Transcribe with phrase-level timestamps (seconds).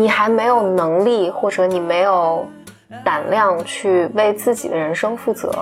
[0.00, 2.48] 你还没有能力，或者你没有
[3.04, 5.52] 胆量去为自己的人生负责。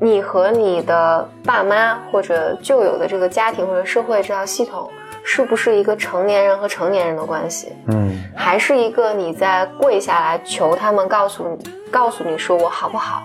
[0.00, 4.88] 你和你的爸妈或者旧有的这个家庭或者社会这套系统，
[5.22, 7.74] 是不是一个成年人和成年人的关系？
[7.88, 13.22] 嗯还是一个你在跪下来求他们告诉你，告诉你说我好不好？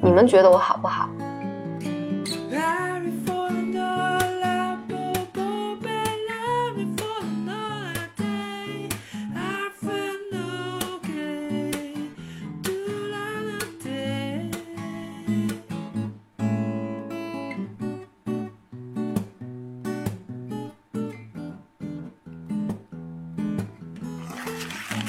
[0.00, 1.06] 你们觉得我好不好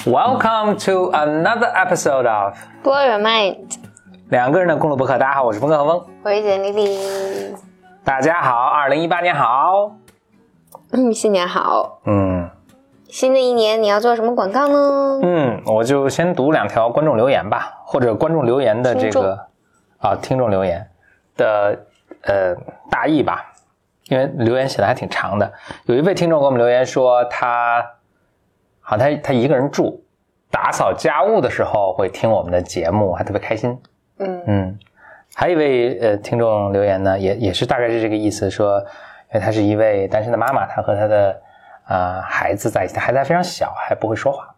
[0.05, 3.75] ？，Welcome to another episode of Blow your mind，
[4.29, 5.17] 两个人的公路博客。
[5.17, 6.05] 大家好，我是峰哥何峰。
[6.23, 7.55] 我是简丽丽。
[8.03, 9.95] 大家好，二零一八年好。
[10.91, 12.01] 嗯，新年好！
[12.05, 12.49] 嗯
[13.09, 15.19] 新的一年你要做什么广告呢？
[15.23, 19.47] 嗯，我就先读两条观众留言吧，或者观众留言的这个
[19.99, 20.87] 啊，听众留言
[21.37, 21.79] 的
[22.23, 22.55] 呃
[22.91, 23.53] 大意吧，
[24.09, 25.51] 因为留言写的还挺长的。
[25.85, 27.83] 有一位听众给我们留言说他，
[28.87, 29.99] 好，他他一个人住，
[30.51, 33.75] 打扫家务的时候会听我们的节目，还特别开心。
[34.19, 34.79] 嗯嗯，
[35.33, 38.77] 还有一位呃听众留言呢，也也是大概是这个意思，说，
[39.33, 41.31] 因为她是一位单身的妈妈，她和她的
[41.85, 44.53] 啊、呃孩子在一起，孩子还非常小，还不会说话，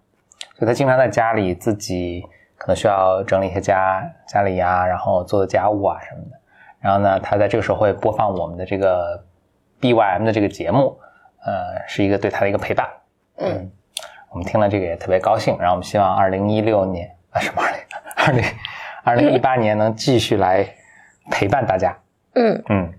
[0.55, 2.21] 所以她经常在家里自己
[2.57, 6.37] 可能需要整理一下家家里呀、然后做做家务啊什么的。
[6.81, 9.23] 然后呢，她在这个时候会播放我们的这个
[9.79, 10.99] BYM 的这个节目，
[11.45, 12.85] 呃，是一个对她的一个陪伴。
[13.39, 13.71] 嗯，
[14.29, 17.79] 我们听了这个也特别高兴，然后我们希望二零一六年啊什么二零
[18.15, 18.43] 二零
[19.03, 20.67] 二零一八年能继续来
[21.31, 21.97] 陪伴大家。
[22.35, 22.93] 嗯嗯，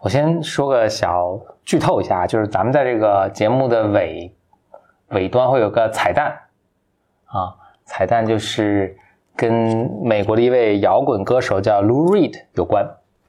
[0.00, 4.34] 我先说个小剧透一下，就是咱们在这个节目的尾
[5.08, 6.36] 尾端会有个彩蛋
[7.26, 7.54] 啊，
[7.84, 8.96] 彩蛋就是
[9.36, 9.52] 跟
[10.02, 12.84] 美国的一位摇滚歌手叫 Lou Reed 有关。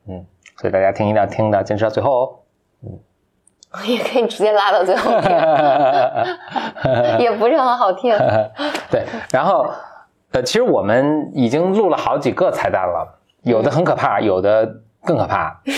[0.07, 0.25] 嗯，
[0.57, 2.89] 所以大家听一定要听到坚持到最后哦。
[3.85, 5.29] 也可以直接拉到最后听，
[7.19, 8.15] 也不是很好听。
[8.89, 9.69] 对，然后
[10.31, 14.67] 呃，其实我们已经录了好几个彩蛋了，有的很可怕，有的
[15.03, 15.61] 更可怕。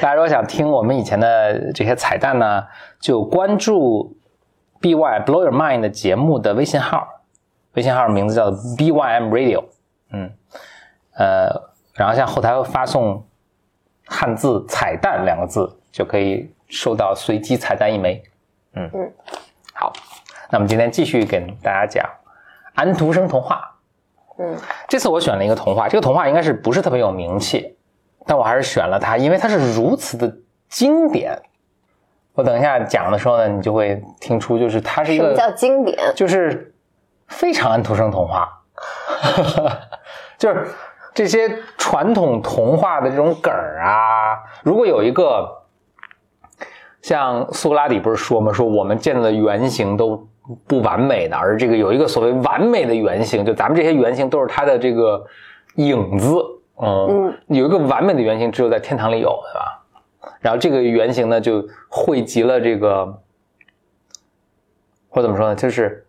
[0.00, 2.64] 大家如果想听我们以前的这些彩蛋呢，
[3.00, 4.16] 就关注
[4.80, 7.08] BY Blow Your Mind 的节目的微信号，
[7.74, 9.64] 微信号名字叫 BYM Radio，
[10.12, 10.30] 嗯，
[11.16, 13.24] 呃，然后向后台发送
[14.06, 18.22] 汉字“彩蛋”两个字，就可以收到随机彩蛋一枚。
[18.74, 19.12] 嗯嗯，
[19.74, 19.92] 好，
[20.50, 22.04] 那我们今天继续跟大家讲
[22.74, 23.66] 安徒生童话。
[24.38, 24.56] 嗯
[24.88, 27.76] 这次我选了一个童话，这个童话应该是不是特别有名气，
[28.26, 30.34] 但我还是选了它，因为它是如此的
[30.68, 31.38] 经典。
[32.32, 35.98] 我等一下讲的时候呢，你就会听出，就是它是一个什么叫经典？
[36.14, 36.72] 就是
[37.28, 38.62] 非常安徒生童话，
[40.38, 40.68] 就是
[41.12, 45.59] 这些传统童话的这种梗儿啊，如果有一个
[47.02, 48.52] 像苏格拉底不是说吗？
[48.52, 50.26] 说我们见到的原型都
[50.66, 55.24] 不完美的，而这个有一个所谓完美的原型，就咱们这些原型都是它的这个
[55.76, 56.34] 影子。
[56.82, 59.84] 嗯，有一个完美的原型只有在天堂里有，对吧？
[60.40, 63.04] 然后这个原型呢，就汇集了这个，
[65.10, 66.06] 或者怎么说呢，就是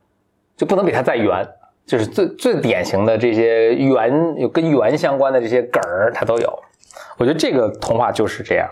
[0.55, 1.45] 就不能比它再圆，
[1.85, 6.59] 就是最最典型的这些圆有跟圆相关的这些梗儿，它都有。
[7.17, 8.69] 我觉得这个童话就是这样，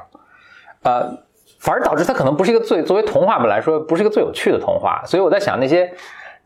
[0.83, 1.18] 呃，
[1.60, 5.04] 反而导致它可能不是一个最作为童话本来说不是一个最有趣的童话。
[5.06, 5.94] 所以我在想，那些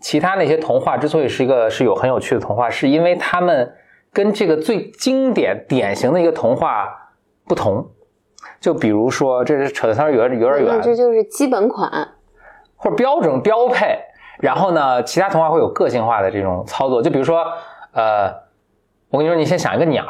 [0.01, 3.73] 其他那些童话之所以是一个是有很有趣的童话，是因为他们
[4.11, 7.11] 跟这个最经典典型的一个童话
[7.47, 7.87] 不同。
[8.59, 11.89] 就比如说，这是扯得稍微有点有点远，这就是基本款。
[12.75, 13.99] 或者标准标配。
[14.39, 17.45] 然后呢，其他童话会有个性化的这种操作，就比如说，
[17.93, 18.33] 呃，
[19.09, 20.05] 我跟你说，你先想一个鸟，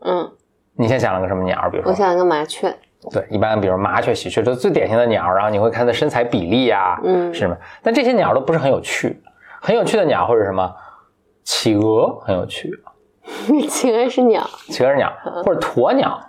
[0.00, 0.30] 嗯，
[0.76, 1.68] 你先想了个什么鸟？
[1.70, 2.76] 比如说，我想一个麻雀。
[3.10, 5.30] 对，一般比如麻雀、喜鹊，这是最典型的鸟。
[5.32, 7.56] 然后你会看它身材比例呀、嗯是什么？
[7.82, 9.22] 但这些鸟都不是很有趣。
[9.60, 10.74] 很有趣的鸟或者什么，
[11.42, 12.70] 企鹅很有趣，
[13.68, 14.48] 企鹅是鸟。
[14.68, 15.12] 企鹅是鸟，
[15.44, 16.20] 或者鸵鸟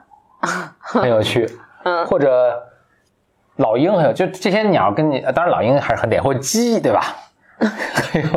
[0.80, 1.48] 很有趣，
[1.84, 2.60] 嗯或者
[3.58, 7.02] 老鹰很有，就这些鸟跟你，呃当然老鹰还是很点，或者鸡，对吧？
[7.60, 8.28] 还有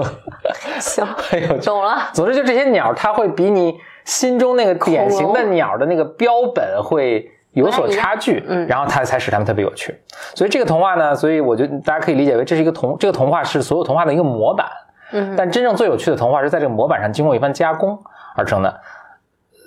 [0.81, 2.09] 行，还有懂了。
[2.13, 9.99] 总之，就这些鸟，它会比你心中那个典型的鸟的那个标本会有所差距，嗯然后它才使它们特别有趣。
[10.35, 14.67] 所以这个童话呢，所以我觉得大家可以理解为这是一个童，这个童话是所有童话的一个模板。
[15.13, 18.01] 嗯但真正最有趣的童话是在这个模板上经过一番加工
[18.37, 18.69] 而成的。
[18.69, 19.59] 呃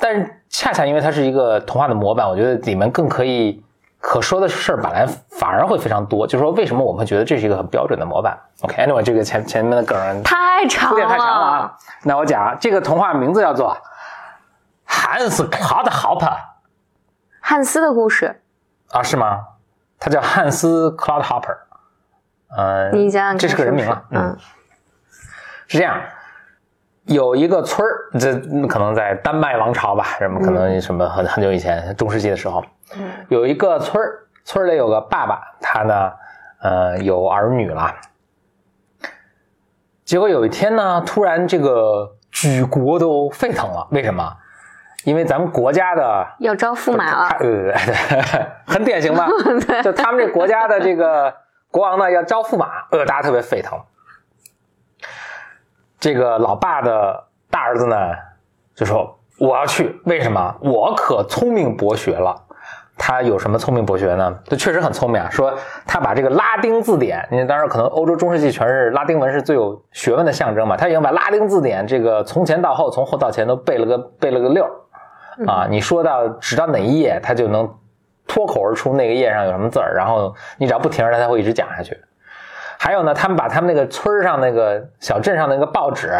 [0.00, 3.62] 但是恰恰因为它是一个童话的模板，我觉得里面更可以
[4.00, 6.26] 可说的事儿本来反而会非常多。
[6.26, 11.76] 就是说，为什么我们会觉得这是一个很标准的模板？OK，anyway，、这个前前面的梗太长了，太长了啊。
[12.04, 13.70] 那我讲这个童话名字叫做
[14.84, 16.26] 《汉斯·克劳德豪珀》
[17.48, 18.42] 汉斯的故事，
[18.90, 19.42] 啊，是吗？
[19.98, 21.50] 他叫汉斯·克劳德豪珀。
[22.54, 24.04] 呃，你讲讲看这是个人名了。
[24.10, 24.36] 嗯，
[25.66, 25.98] 是这样，
[27.04, 32.62] 有一个村儿，这嗯可能在丹麦王朝吧，什么可能什么很很久以前，中世纪的时候，
[32.94, 36.12] 嗯有一个村儿，村里有个爸爸，他呢，
[36.60, 37.94] 呃，有儿女了。
[40.04, 44.36] 结果有一天呢，突然这个举国都沸腾了，为什么？
[45.04, 49.28] 因为咱们国家的要招驸马了，对对对对， 很典型吧？
[49.82, 51.32] 就他们这国家的这个
[51.70, 53.78] 国王呢要招驸马，呃，大家特别沸腾。
[56.00, 57.96] 这个老爸的大儿子呢
[58.74, 60.54] 就说：“我要去，为什么？
[60.60, 62.34] 我可聪明博学了。”
[63.00, 64.38] 他有什么聪明博学呢？
[64.50, 65.30] 他确实很聪明啊。
[65.30, 65.56] 说
[65.86, 74.70] 他把这个拉丁字典，因为当然可能欧洲中世纪全是拉丁文是最有学问的象征嘛，他已经把拉丁字典这个从前到后，从后到前都背了个背了个溜儿。
[75.46, 77.72] 啊，你说到指到哪一页，他就能
[78.26, 81.96] 脱口而出那个页上有什么字儿，然后你只要不停着他，他会一直讲下去。
[82.80, 86.12] 还有呢，他们把他们那个村上那个小镇上那个报纸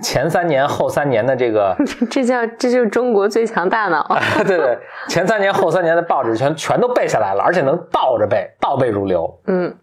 [0.00, 1.74] 前三年后三年的这个，
[2.08, 4.06] 这叫这就是中国最强大脑。
[4.46, 4.78] 对对，
[5.08, 9.36] 前三年后三年的报纸全全都背下来了，而且能倒着背，倒背如流。
[9.46, 9.74] 嗯，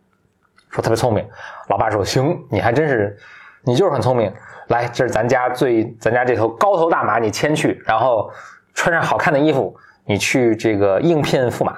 [0.70, 1.28] 说特别聪明。
[1.68, 3.18] 老爸说：“行，你还真是，
[3.64, 4.32] 你就是很聪明。
[4.70, 8.32] 来，这是咱家最咱家这头高头大马，你牵去，然后
[8.74, 9.76] 穿上好看的衣服，
[10.06, 11.78] 你去这个应聘驸马。”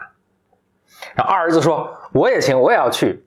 [1.16, 3.24] 然后二儿子说：“我也行，我也要去。”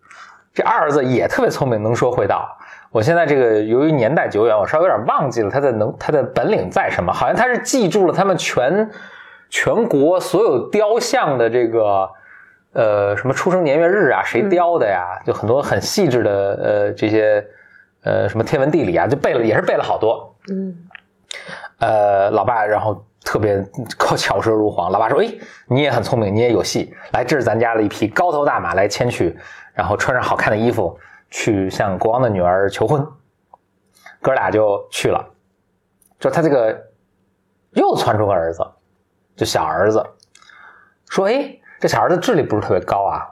[0.52, 2.56] 这二儿子也特别聪明，能说会道。
[2.90, 7.12] 我现在这个由于年代久远，我稍微有点忘记了他的能他的本领在什么。
[7.12, 8.90] 好像他是记住了他们全
[9.50, 12.10] 全国所有雕像的这个
[12.72, 15.20] 呃什么出生年月日啊，谁雕的呀？
[15.24, 16.32] 就很多很细致的
[16.62, 17.46] 呃这些
[18.02, 20.34] 呃什么天文地理啊，就背了也是背了好多。
[20.50, 20.74] 嗯，
[21.78, 23.62] 呃，老爸然后特别
[24.16, 24.90] 巧舌如簧。
[24.90, 25.30] 老爸说：“哎，
[25.66, 26.94] 你也很聪明，你也有戏。
[27.12, 29.38] 来，这是咱家的一匹高头大马，来牵去。”
[29.74, 30.98] 然后穿上好看的衣服
[31.30, 33.06] 去向国王的女儿求婚，
[34.22, 35.22] 哥俩就去了。
[36.18, 36.74] 就他这个
[37.72, 38.66] 又窜出个儿子，
[39.36, 40.02] 就小儿子
[41.10, 43.28] 说：“哎，这小儿子智力不是特别高啊。”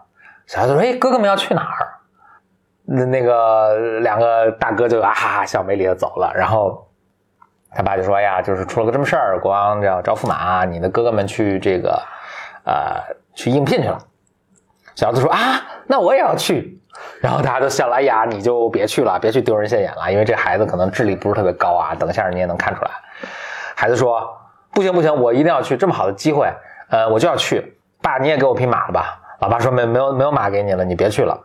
[0.47, 1.89] 小孩子说：“哎，哥哥们要去哪儿？”
[2.85, 6.31] 那那个两个大哥就啊哈哈笑没理他走了。
[6.37, 6.86] 然后
[7.77, 12.03] 他爸就说：“呀，就是出了个这么事儿，国王要招驸马，你的哥哥们去这个
[12.65, 13.03] 呃
[13.35, 13.99] 去应聘去了。”
[14.97, 16.81] 小子说啊，那我也要去。
[17.21, 21.95] 然后大家都笑了，哎呀，你就别去了，别去丢人现眼了，因为这孩子可能智力不是特别高啊。
[21.95, 22.91] 等一下你也能看出来。
[23.77, 24.27] 孩子说
[24.73, 26.51] 不行不行，我一定要去，这么好的机会，
[26.89, 27.79] 呃，我就要去。
[28.01, 29.21] 爸，你也给我匹马了吧？
[29.41, 31.39] 老爸说没没有没有马给你了，你别去了。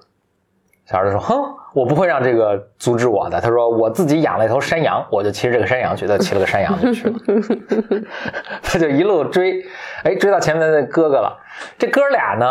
[0.86, 3.40] 小孩子说哼，我不会让这个阻止我的。
[3.40, 6.08] 他说我自己养了一头山羊，我就骑着这个山羊去。
[6.08, 7.16] 他骑了个山羊就去了，
[8.62, 9.63] 他就一路追，
[10.04, 11.38] 哎，追到前面的哥哥了。
[11.78, 12.46] 这哥俩呢？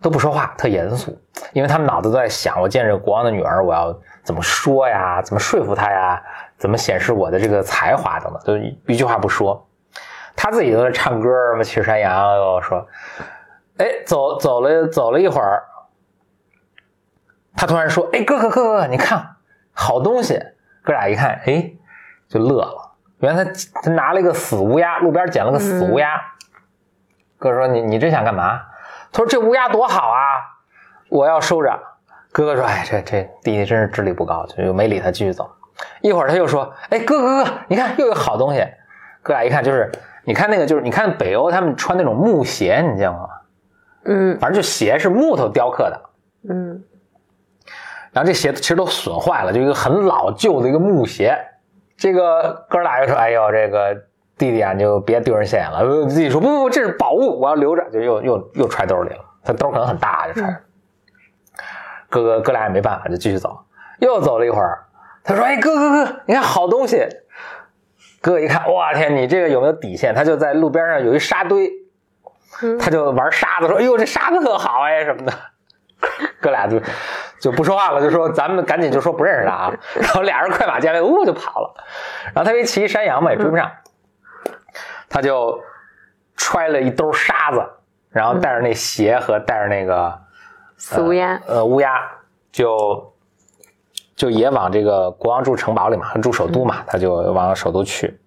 [0.00, 1.16] 都不说话，特严肃，
[1.52, 5.22] 因为他们脑子都在想：我见着国王的女儿，我要怎么说呀？
[5.22, 6.20] 怎么说服她呀？
[6.58, 8.56] 怎么显示我的这个才华等等，都
[8.92, 9.64] 一句话不说。
[10.34, 12.84] 他自己都在唱歌，什么骑着山羊，又说
[13.78, 15.62] ：“哎，走走了走了一会儿，
[17.54, 19.36] 他突然说：‘哎，哥哥哥哥，你看
[19.72, 20.40] 好东西！’
[20.82, 21.72] 哥俩一看，哎，
[22.28, 22.92] 就乐了。
[23.18, 23.50] 原来他
[23.82, 26.20] 他拿了一个死乌鸦，路边捡了个死乌鸦。
[27.38, 28.60] 哥说：‘你你这想干嘛？’
[29.12, 30.18] 他说：“这乌鸦多好啊，
[31.08, 31.78] 我要收着。”
[32.32, 35.50] 哥哥说：“哎，这这弟弟真是智力不高，就又没理他，继续走。
[36.00, 38.66] 一会儿他又说：‘哎，哥哥哥，你看又有好东西。’
[39.22, 39.92] 哥俩一看，就是
[40.24, 43.28] 你看那个，就是你看北欧他们穿那种木鞋，你见过吗？
[44.04, 46.00] 嗯反正就鞋是木头雕刻的，
[46.50, 46.82] 嗯
[48.12, 51.36] 然后这鞋其实都损坏了，就一个很老旧的一个木鞋。
[51.96, 53.94] 这个哥俩就说：‘哎呦，这个
[54.36, 59.24] 弟弟啊，你就别丢人现眼了。’自己说：‘不不不，这是宝物，我要留着。’就又又又揣兜里了。
[59.44, 60.56] 他兜可能很大，就揣着。
[62.08, 63.58] 哥哥哥俩也没办法，就继续走。
[64.00, 64.84] 又走了一会儿，
[65.24, 67.06] 他说：‘哎，哥哥哥，你看好东西。’
[68.20, 70.14] 哥哥一看，哇天，你这个有没有底线？
[70.14, 71.70] 他就在路边上有一沙堆，
[72.78, 75.32] 他就玩沙子，说：‘哎呦，这沙子特好哎，什么的。
[76.40, 76.80] ’哥俩就
[77.42, 79.72] 就不说话了，就说：‘咱们赶紧就说不认识他啊。
[79.98, 81.74] ’然后俩人快马加鞭，呜就跑了。
[82.32, 83.68] 然后他为骑山羊嘛，也追不上。
[85.08, 85.60] 他就
[86.36, 87.60] 揣了一兜沙子，
[88.10, 90.16] 然后带着那鞋和带着那个
[90.76, 92.00] 死乌鸦，呃乌鸦，
[92.52, 93.12] 就
[94.14, 98.20] 就也往这个国王住城堡里嘛，住首都嘛，他就往首都去。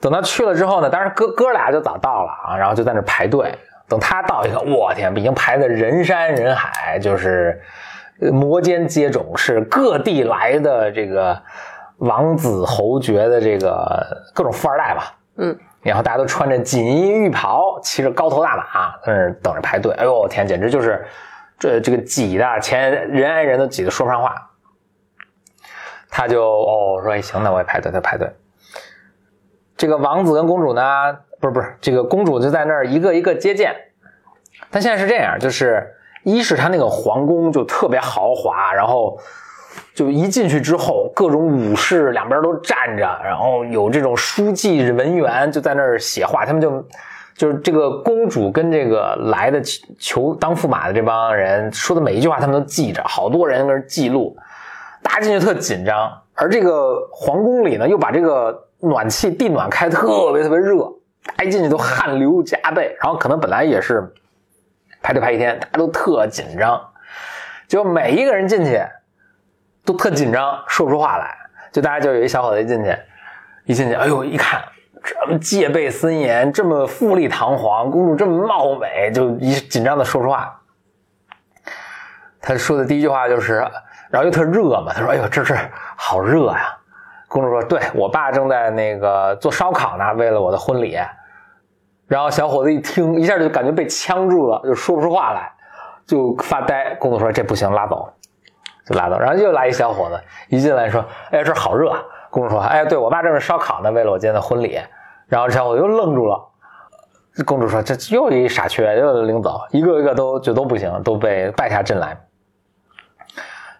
[0.00, 3.52] 等他去了之后呢，当然哥哥俩就早到了啊，然后就在那排队。
[3.88, 7.60] 等他到一个，我天，已经排的人山人海，就是
[8.20, 11.40] 呃摩肩接踵，是各地来的这个
[11.98, 15.14] 王子侯爵的这个各种富二代吧。
[15.36, 19.92] 嗯，然后大家都穿着锦衣玉袍，骑着高头大马，在那等着排队。
[19.94, 21.06] 哎呦我天，简直就是
[21.58, 24.50] 这这个挤的，前人挨人都挤得说不上话。
[26.08, 28.30] 他就哦说，哎行，那我也排队，他排队。
[29.76, 30.82] 这个王子跟公主呢，
[31.44, 33.74] 不是不是，这个公主就在那儿一个一个接见。
[34.70, 35.86] 但现在是这样，就是
[36.22, 39.18] 一是他那个皇宫就特别豪华，然后
[39.94, 46.82] 就一进去之后，各种武士两边都站着，然后有这种书记文员就在那儿写话，他们就
[47.36, 49.60] 就是这个公主跟这个来的
[49.98, 54.34] 求当驸马的这帮人说的每一句话，他们都记着，好多人跟那记录。
[55.02, 60.90] 大家进去特紧张，而这个皇宫里呢，又把这个暖气地暖开特别特别热，
[61.24, 64.12] 大家一进去都汗流浃背，然后可能本来也是
[65.02, 66.80] 排队排一天，大家都特紧张，
[67.66, 68.82] 结果每一个人进去
[69.84, 71.34] 都特紧张，说不出话来。
[71.72, 72.96] 就大家就有一小伙子一进去，
[73.64, 74.62] 一进去，哎呦，一看
[75.02, 80.60] 这么戒备森严，这么富丽堂皇，公主这么貌美，就一紧张的说不出话。
[82.40, 83.54] 他说的第一句话就是，
[84.10, 85.56] 然后又特热嘛，他说：“哎呦，这这
[85.96, 86.78] 好热呀！”
[87.34, 90.96] 公主说：“对我爸正在那个做烧烤呢，为了我的婚礼。”
[92.06, 95.52] 然后小伙子一听，一下就感觉被呛住了，就说不出话来，
[96.06, 96.94] 就发呆。
[96.94, 98.08] 公主说：“这不行，拉走。”
[98.86, 99.18] 就拉走。
[99.18, 101.92] 然后又来一小伙子，一进来说：“哎，这好热。”
[102.30, 104.80] 公主说：“哎，对我爸正在烧烤呢，为了我今天的婚礼。”
[105.26, 106.40] 然后这小伙子又愣住了。
[107.44, 112.16] 公主说：“这又一傻缺，又领走，一个一个都就都不行，都被败下阵来。”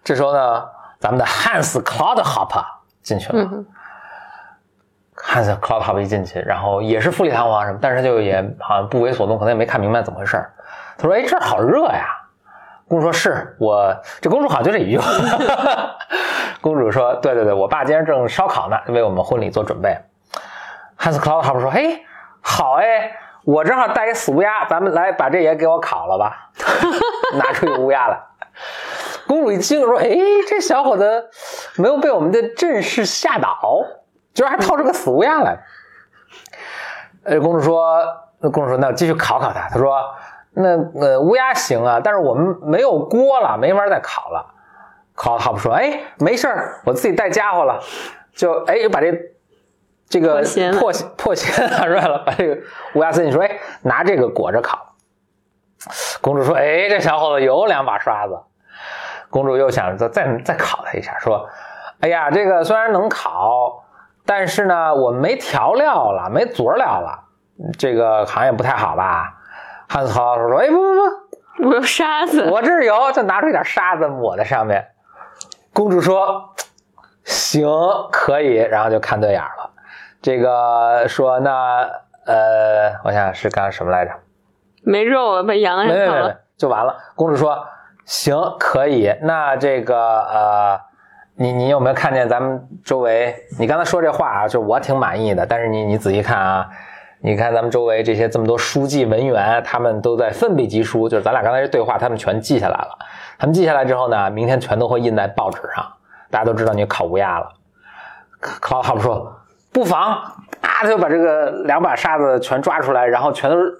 [0.03, 0.65] 这时候呢，
[0.99, 2.65] 咱们的汉斯 Cloudhopper
[3.05, 3.41] 进去了。
[3.41, 3.65] 嗯
[5.17, 10.51] 汉斯 Cloudhopper 一进去，然后也是富丽堂皇什么，但是就也好像不为所动，可能也没看明白怎么回事儿
[10.97, 12.05] 他说：“哎，这儿好热呀。”
[12.87, 15.07] 公主说：“是我这公主好像就这一句话。
[16.59, 19.97] ”公主说：“对对对，我爸今天正烧烤呢，为我们婚礼做准备。”
[20.97, 22.03] 汉斯 Cloudhopper 说：“嘿，
[22.41, 23.13] 好哎，
[23.45, 26.49] 我正好带一死乌鸦，咱们来把这也给我烤了吧。
[27.39, 28.19] ”拿出一个乌鸦来。
[29.27, 30.09] 公主一惊说：“哎，
[30.47, 31.29] 这小伙子
[31.77, 33.83] 没有被我们的阵势吓倒，
[34.33, 35.57] 居然还掏出个死乌鸦来。”
[37.25, 38.03] 呃，公主说
[38.39, 39.99] ：“那公主说，那我继续考考他。”他说
[40.53, 44.53] ：“那呃，乌鸦行啊，但是我们没有锅了，没法再烤了。”
[45.15, 47.81] 烤好不说：“哎，没事儿，我自己带家伙了，
[48.35, 49.11] 就哎把这
[50.07, 50.43] 这个
[50.77, 52.61] 破破鞋拿出来了，把这个
[52.93, 54.93] 乌鸦塞进去，说：哎，拿这个裹着烤。”
[56.21, 58.37] 公主说：“哎，这小伙子有两把刷子。”
[59.29, 61.49] 公主又想再再再考他一下，说
[62.01, 63.83] ：“哎呀，这个虽然能烤，
[64.25, 67.25] 但是呢，我没调料了，没佐料了，
[67.77, 69.33] 这个好像也不太好吧？”
[69.87, 74.87] 汉斯豪说：“哎，不不不， 我有沙子，我这儿有，就拿出一点沙子抹在上面。”
[75.73, 76.53] 公主说
[77.23, 77.67] ：“行，
[78.11, 79.71] 可以。”然后就看对眼了。
[80.21, 81.87] 这个说那
[82.25, 84.11] 呃，我想想是干什么来着？
[84.83, 86.95] 没肉了，把羊没没没没就完了。
[87.15, 87.67] 公主说
[88.05, 89.13] ：“行，可以。
[89.21, 90.79] 那这个呃，
[91.35, 93.35] 你你有没有看见咱们周围？
[93.59, 95.45] 你刚才说这话啊，就我挺满意的。
[95.45, 96.67] 但是你你仔细看啊，
[97.19, 102.97] 你看咱们周围这些这么多书记文员，他们都在奋笔疾书，就是咱俩刚才这对话，他们全记下来了。
[103.37, 105.85] 他们记下来之后呢，明天全都会印在报纸上，
[106.29, 107.51] 大家都知道你考乌鸦了。
[108.39, 109.35] 克劳哈布说
[109.73, 113.73] ：“不妨啊！”他就把这个两把沙子全抓出来，然后全都是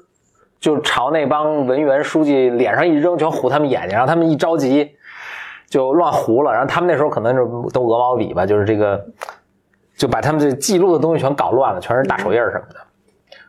[0.60, 4.96] 就朝那帮文员书记脸上一扔，全糊他们眼睛，然后他们一着急
[5.68, 6.52] 就乱糊了。
[6.52, 9.06] 然后他们那时候可能就都鹅毛笔吧，就是这个
[9.96, 12.76] 就把他们这记录的东西全搞乱了，全是大手印什么的。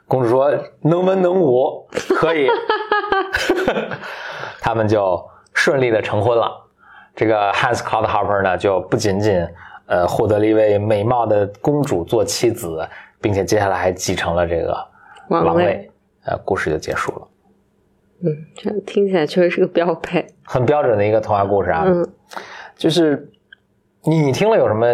[0.09, 2.49] 公主说：“能文能武，可以。
[4.63, 5.21] ”他们就
[5.53, 6.51] 顺利的成婚了。
[7.15, 9.45] 这个 Hans Cloudhopper 呢，就不仅仅
[9.87, 12.87] 呃获得了一位美貌的公主做妻子，
[13.21, 14.77] 并且接下来还继承了这个
[15.29, 15.91] 王位王位。
[16.27, 17.29] 呃，故事就结束了，
[18.23, 20.27] 嗯，这听起来确实是个标配。
[20.45, 21.85] 很标准的一个童话故事啊。
[21.87, 22.07] 嗯，
[22.77, 23.31] 就是
[24.05, 24.87] 你你听了有什么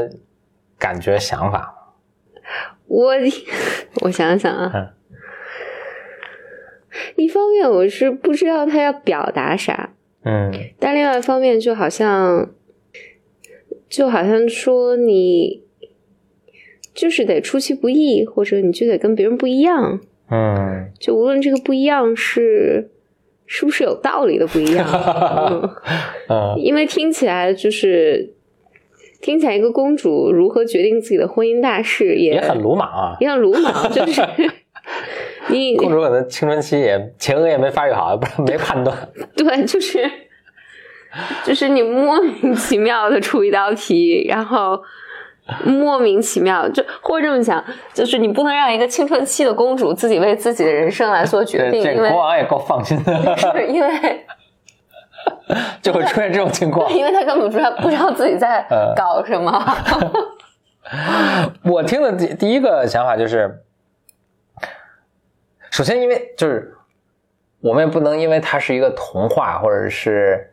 [0.78, 1.94] 感觉想法？
[2.86, 3.12] 我
[4.02, 4.88] 我想想啊，嗯
[7.16, 12.50] 一方面我是不知道他要表达啥，嗯但另外一方面就好像
[13.88, 15.64] 就好像说你
[16.92, 20.00] 就是得出其不意，或者你就得跟别人不一样。
[20.32, 22.90] 嗯就无论这个不一样是
[23.46, 24.86] 是不是有道理的不一样，
[25.50, 25.70] 嗯
[26.30, 28.32] 嗯 因为听起来就是
[29.20, 33.16] 听起来一个公主如何决定自己的婚姻大事也也很鲁莽啊。
[33.20, 34.22] 也很鲁莽， 就是
[35.48, 38.96] 你公主可能青春期也前额也没发育好，不然没判断。
[39.36, 39.98] 对，就是
[41.44, 44.80] 就是你莫名其妙的出一道题，然后
[45.64, 54.26] 莫名其妙就或者这么讲，就是你不能让一个青春期的公主自己为自己的人生来做决，定，因为国王也够放心的，是 因为
[55.82, 56.90] 就会出现这种情况。
[56.94, 59.52] 因为他根本不知道不知道自己在呃搞什么。
[61.64, 63.62] 我听的第第一个想法就是，
[65.70, 66.76] 首先因为就是
[67.60, 70.51] 我们也不能因为它是一个童话或者是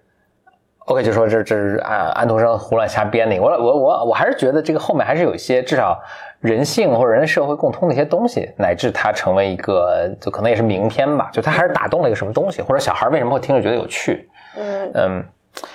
[0.90, 3.40] OK 就说这这是安安徒生胡乱瞎编的。
[3.40, 6.02] 我我我我还是觉得这个后面还是有一些至少
[6.40, 14.28] 人性或者人类社会共通的一些东西，乃至它成为一个就可能也是名篇吧，就它还是打动了一个什么东西，或者小孩为什么会听着觉得有趣。
[14.58, 15.24] 嗯嗯，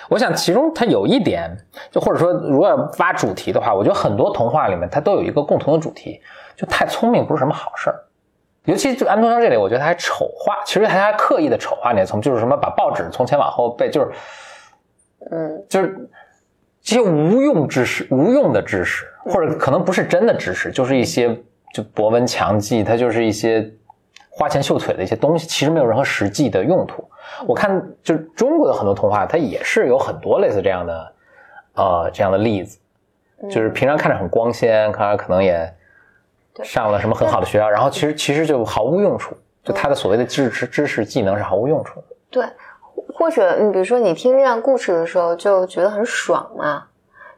[0.09, 1.49] 我想其中它有一点，
[1.93, 6.21] 就或者说如果要挖主题的话，我觉得很多童话里面它都有一个共同的主题，
[6.57, 8.03] 就太聪明不是什么好事儿。
[8.65, 14.11] 尤其就安徒生这里，我觉得他还丑化，其实他还刻意的丑化那些聪明，就是什么把报纸从前往后背，就是
[15.31, 16.09] 嗯就是
[16.83, 21.35] 这些无用知识、无用的知识，或者可能不是真的知识，就是一些
[21.73, 23.71] 就博闻强记，它就是一些
[24.31, 27.09] 花钱秀腿的一些东西，其实没有任何实际的用途。
[27.47, 31.13] 我看就是中国的很多童话，它也是有很多类似这样的
[31.75, 32.79] 呃这样的例子，
[33.51, 35.73] 就是平常看着很光鲜，看着可能也
[36.63, 42.07] 上了什么很好的学校，然后其实其实就毫无用处，就他的所谓的知识知识技能是毫无用处的。
[42.31, 42.45] 对，
[43.15, 46.85] 或者你比如说你听这样故事的时候就觉得很爽嘛，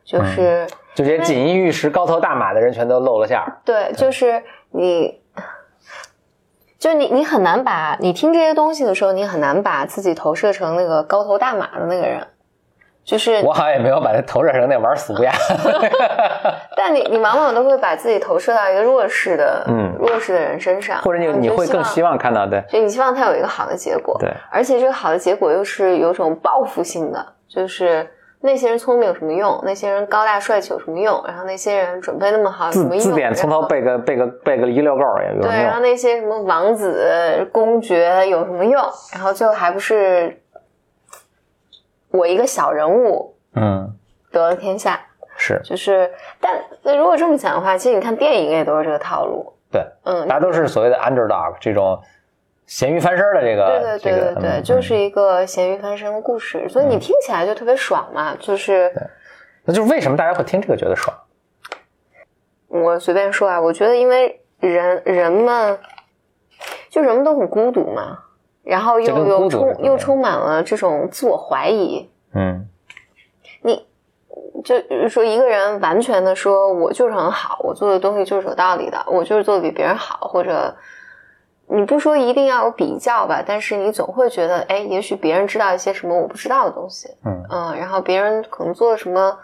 [0.04, 3.60] 就是、就这些锦衣玉食、高头大马的人全都露了馅儿。
[3.64, 5.20] 对，就是你。
[6.78, 12.24] 就你，你很难把你听这些东西的时候，你很难把自己投射成那个高头大马的那个人，
[13.06, 15.32] 就是我好像也没有把它投射成那玩俗呀。
[16.76, 28.08] 但你你往往都会把自己投射到一个弱势的，嗯弱势的人身上，或者你你会更希望，看到的，就你希望他有一个好的结果，对，而且这个好的结果又是有种报复性的，就是
[28.40, 29.60] 那些人聪明有什么用？
[29.64, 31.22] 那些人高大帅气有什么用？
[31.26, 32.98] 然后那些人准备那么好有什么用？
[32.98, 35.80] 字字典从头背个背个背个一溜够儿也有对，然后？
[35.80, 38.82] 那些什么王子公爵有什么用？
[39.12, 40.38] 然后最后还不是
[42.10, 43.92] 我一个小人物嗯，
[44.30, 45.00] 得了天下？
[45.38, 49.52] 是就是，但那如果这么讲的话，其实你看电影也都是这个套路。
[49.70, 52.00] 对，嗯，大家都是所谓的 underdog 这种
[52.66, 58.34] 咸鱼翻身的这个对对这个，对对对，嗯就是一个咸鱼翻身的故事，所以你听起来就特别爽嘛。
[58.40, 58.90] 就是
[59.64, 61.14] 那就是为什么大家会听这个觉得爽？
[62.68, 65.78] 我随便说啊，我觉得因为人人们
[66.88, 68.18] 就人们都很孤独嘛，
[68.66, 72.10] 然后又又充又充满了这种自我怀疑。
[72.34, 72.68] 嗯
[73.62, 74.74] 你就
[75.08, 80.74] 说一个人完全的说我就是很好，我做的东西就是有道理的，我就是做的比别人好，或者
[81.68, 89.38] 你不说一定要有比较吧，但是你总会觉得，哎，也许别人知道一些什么我不知道的东西，嗯嗯，然后别人可能做了什么。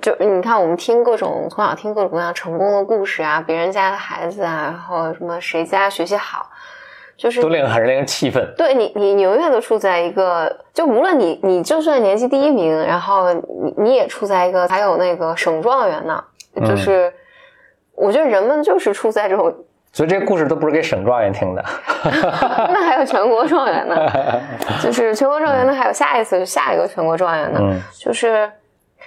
[0.00, 6.48] 就你看，我们听各种从小听各种各样成功的故事啊，别人家的孩子啊，然后什么谁家学习好，
[7.20, 8.50] 就是都令人很令人气愤。
[8.56, 16.24] 对你，你你永远都处在一个，就无论你你就算年级第一名，然后你你也处在一个，还有那个省状元呢，
[16.66, 17.12] 就是、
[17.94, 19.54] 我觉得人们就是处在这种，
[19.92, 21.62] 所以这些故事都不是给省状元听的。
[22.72, 23.94] 那还有全国状元呢，
[24.82, 28.50] 就是全国状元呢，还有下一次下一个全国状元呢，嗯就是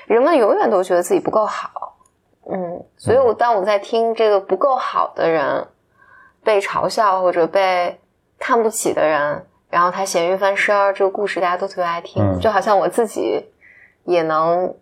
[0.05, 1.95] 人们永远都觉得自己不够好，
[2.51, 5.65] 嗯，所以我当我在听这个不够好的人
[6.43, 7.97] 被嘲笑或者被
[8.43, 13.45] 看不起的人，然后他咸鱼翻身儿，这个故事大家都特别爱听，嗯就好像我自己
[14.03, 14.75] 也能。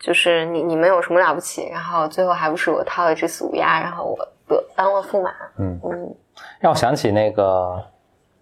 [0.00, 1.68] 就是你，你们有什么了不起？
[1.70, 5.30] 然后最后还不是我掏了一只死乌鸦，然后我得当了驸马。
[5.58, 6.14] 嗯嗯，
[6.58, 7.80] 让我想起那个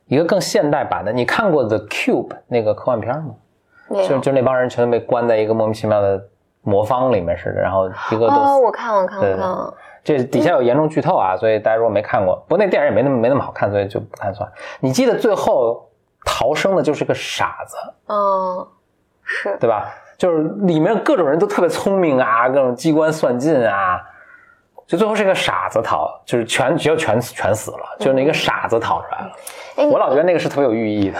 [0.06, 3.34] 一个更现代版的，你看过《The Cube》那个科幻片吗？
[3.90, 4.08] 没有。
[4.08, 6.18] 就就那帮人全都被关在一个莫名其妙的
[6.62, 9.74] 魔方里面似的，然后一个都哦，我看了，看了，对看了。
[10.02, 14.50] 这底下有严重剧透啊，所以大家如果没看过，不过那电影也没那么没那么好看，所以就不看算。
[14.80, 15.88] 你记得最后
[16.24, 17.76] 逃生的就是个傻子，
[18.08, 18.66] 嗯，
[19.22, 19.56] 是。
[19.58, 19.92] 对吧？
[20.18, 23.98] 就是里面各种人都特别聪明啊，各种机关算尽啊，
[24.86, 29.88] 就最后是个傻子逃，就是全只有全全死了，就是那个傻子逃出来了。
[29.90, 31.18] 我老觉得那个是特别有寓意的。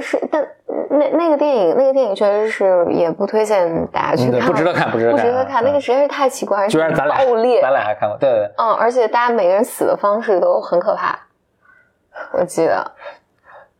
[0.00, 0.46] 是，但
[0.90, 5.62] 那那个电影，那个电影确实是也不推荐大家去看，嗯不值得看不值得看不值得看。
[5.62, 8.52] 嗯那个实在是太奇怪，居然咱俩爆裂，咱俩还看过，对对对。
[8.58, 11.18] 嗯，而且大家每个人死的方式都很可怕，
[12.32, 12.90] 我记得，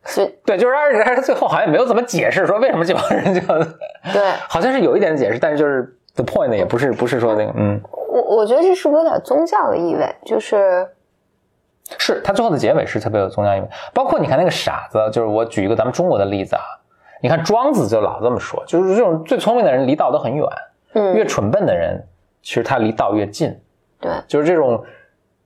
[0.05, 3.41] 就对，就是而且他最后好像也没有怎么解释说为什么这帮人就，
[4.13, 5.83] 对 好像是有一点解释，但是就是
[6.15, 10.15] the point 也不是不是说那个，嗯，我我觉得这是不是有点宗教的意味？
[10.25, 10.87] 就是
[11.97, 16.63] 是他最后的结尾是特别有宗教意味，包括你看那个傻子，就是我举一个咱们中国的例子啊，
[17.21, 20.45] 你看庄子就老这么说，就是这种最聪明的人离道都很远，
[20.93, 22.01] 嗯，越蠢笨的人
[22.41, 23.55] 其实他离道越近，
[23.99, 24.83] 对，就是这种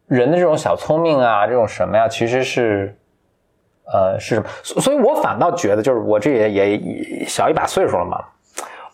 [0.08, 2.96] 人的这种小聪明啊，这种什么呀，其实是，
[3.92, 4.48] 呃，是什么？
[4.64, 8.24] 所所以我反倒觉得，就是我这也也小一把岁数了嘛，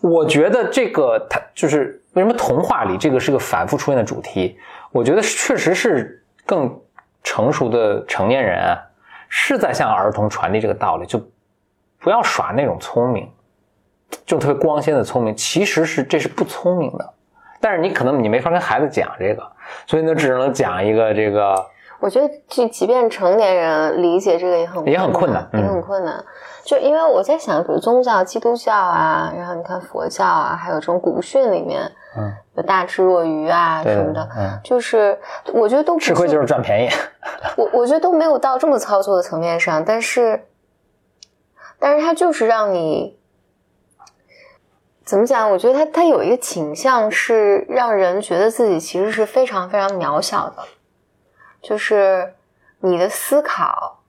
[0.00, 4.56] 我觉得这个它就是为什么童话里这个是个反复出现的主题？
[4.90, 6.78] 我觉得确实是更
[7.22, 8.82] 成熟的成年人啊，
[9.28, 11.20] 是在向儿童传递这个道理，就
[12.00, 13.30] 不要耍那种聪明，
[14.26, 17.14] 就特别光鲜的聪明，其实是这是不聪明的。
[17.60, 19.42] 但是你可能你没法跟孩子讲这个，
[19.86, 21.54] 所以呢，只能讲一个这个，
[22.00, 26.24] 我觉得就即便成年人理解这个也很也很困难也嗯很困难。
[26.64, 35.18] 就因为我在想，比如宗教，基督教啊，然后你看佛教啊，还有这种古训里面，嗯，有大智若愚啊什么的，嗯，就是
[35.52, 36.90] 我觉得都不吃亏就是赚便宜，
[37.56, 40.44] 我我觉得都没有到这么操作的层面上，但是，
[41.78, 43.18] 但是它就是让你
[45.04, 45.50] 怎么讲？
[45.50, 50.62] 我觉得它它有一个倾向是让人觉得自己其实是非常非常渺小的，
[51.62, 52.34] 就是
[52.80, 54.00] 你的思考，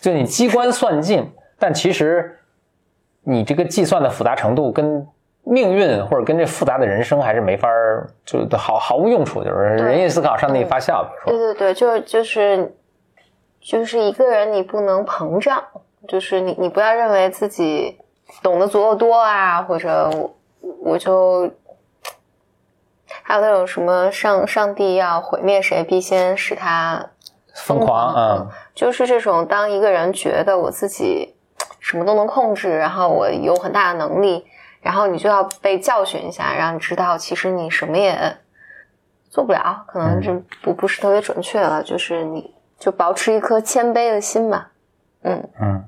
[0.00, 2.38] 就你机关算尽，但其实
[3.22, 5.06] 你这个计算的复杂程度跟
[5.50, 12.74] 命运或者跟这复杂的人生还是没法儿就毫毫无用处，就是人一思考，上帝发笑，对对对，就就是
[13.60, 15.64] 就是一个人你不能膨胀，
[16.06, 17.98] 就是你你不要认为自己
[18.42, 20.34] 懂得足够多啊，或者我
[20.82, 21.50] 我就
[23.22, 27.04] 还有那种什么上上帝要毁灭谁，必先使他
[27.54, 31.34] 疯狂，嗯，就是这种当一个人觉得我自己
[31.80, 34.44] 什么都能控制，然后我有很大的能力，
[34.80, 38.36] 然后你就要被教训一下，让你知道其实你什么也
[39.28, 44.70] 做不了，可能这不不是特别准确了，就是你就保持一颗谦卑的心吧。
[45.22, 45.84] 嗯，嗯，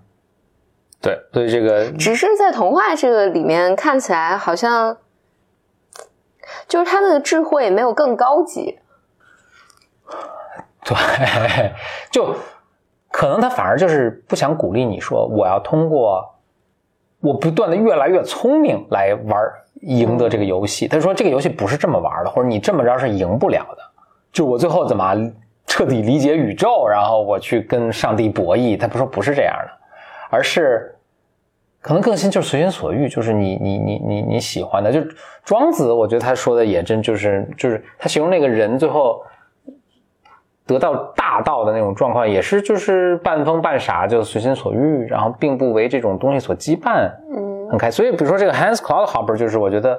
[1.00, 4.96] 对，所以这个只是在童话这个里面看起来好像，
[6.66, 8.81] 就是他那个智慧没有更高级。
[10.85, 11.72] 对，
[12.11, 12.35] 就
[13.12, 16.39] 可能他反而就是不想鼓励你说，我要通过
[17.20, 19.38] 我不断的越来越聪明来玩
[19.83, 20.88] 赢得这个游戏。
[20.88, 23.83] 他说这个游戏不是这么玩的，或者你这么着是赢不了的。
[24.33, 25.14] 就我最后怎么
[25.66, 28.78] 彻底理解宇宙，然后我去跟上帝博弈。
[28.78, 29.70] 他不说不是这样的，
[30.30, 30.94] 而是
[31.80, 34.90] 可能更新就是随心所欲，就是你你你你你喜欢的。
[34.90, 35.00] 就
[35.44, 39.22] 庄子，我觉得他说的也真就是就是他形容那个人最后。
[40.74, 47.90] 得到大道的那种状况，也是就是半疯半傻，就随心所欲，然后并不为这种东西所羁绊，嗯很开。
[47.90, 49.98] 所以，比如说这个 Hans Cloudhopper，就是我觉得，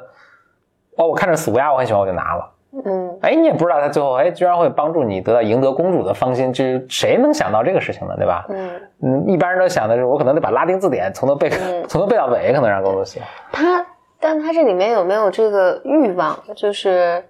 [0.96, 2.52] 哦，我看着死乌鸦，我很喜欢，我就拿了。
[2.86, 8.16] 嗯，哎，你也不知道他最后，哎，居然会帮助你得到赢得公主的芳心，这谁能想到这个事情呢？
[8.16, 8.46] 对吧？
[8.50, 8.70] 嗯，
[9.02, 13.28] 嗯，一般人都想的是，我可能得把拉丁字典从头背，嗯 从头背到尾，可能让公主喜欢。
[13.52, 13.86] 他，
[14.22, 16.40] 但他这里面有没有这个欲望？
[16.56, 17.26] 就是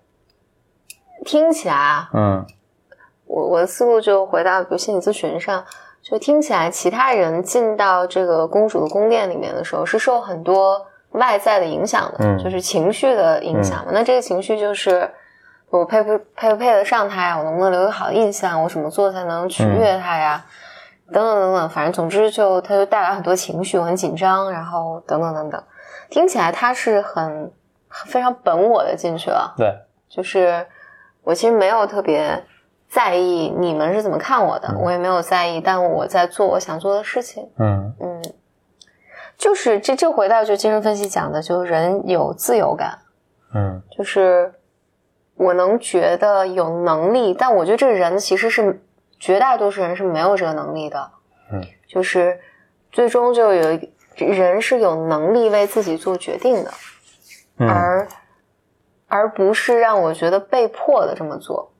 [1.25, 2.45] 听起来啊，嗯
[3.31, 5.63] 我我的思路就回到比如心理咨询上，
[6.01, 13.91] 就听起来其他人进到这个公主的宫殿里面的时候，是受很多外在的影响的，嗯就是情绪的影响嘛。
[13.93, 15.09] 那这个情绪就是
[15.69, 17.37] 我配不配不配得上他呀？
[17.37, 18.61] 我能不能留个好印象？
[18.61, 20.43] 我怎么做才能取悦他呀？
[21.13, 25.63] 等等等等，反正总之就他就带来很多情绪，我很紧张，然后等等等等。
[26.09, 27.49] 听起来他是很
[28.05, 29.73] 非常本我的进去了，对，
[30.09, 30.65] 就是
[31.23, 32.41] 我其实没有特别
[32.91, 37.49] 在意你们是怎么看我的，我也没有在意，但我在做我想做的事情。
[37.57, 37.95] 嗯。
[38.01, 38.21] 嗯，
[39.37, 42.99] 就是这这回到就精神分析讲的，就是人有自由感，
[43.53, 43.81] 嗯。
[43.89, 44.53] 就是
[45.35, 48.83] 我能觉得有能力，但我觉得这个人其实是
[49.17, 51.11] 绝大多数人是没有这个能力的。
[51.53, 52.37] 嗯，就是
[52.91, 56.71] 最终就有一人是有能力为自己做决定的，
[57.59, 57.69] 嗯。
[57.69, 58.07] 而
[59.07, 61.70] 而不是让我觉得被迫的这么做。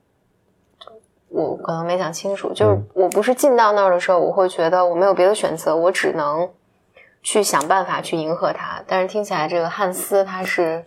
[1.32, 2.88] 我可能没想清楚，就是嗯。
[2.94, 6.50] 我不是进到那儿的时候，我会觉得我没有别的选择，我只能
[7.24, 8.84] 去想办法去迎合他。
[8.86, 10.84] 但是听起来，这个汉斯他是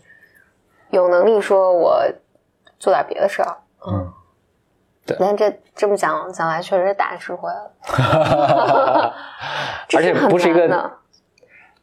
[0.90, 2.04] 有能力说我
[2.78, 3.56] 做点别的事儿。
[3.86, 4.12] 嗯，
[5.06, 5.16] 对。
[5.18, 7.72] 但这这么讲讲来，确实是大智慧了。
[9.96, 10.68] 而且不是一个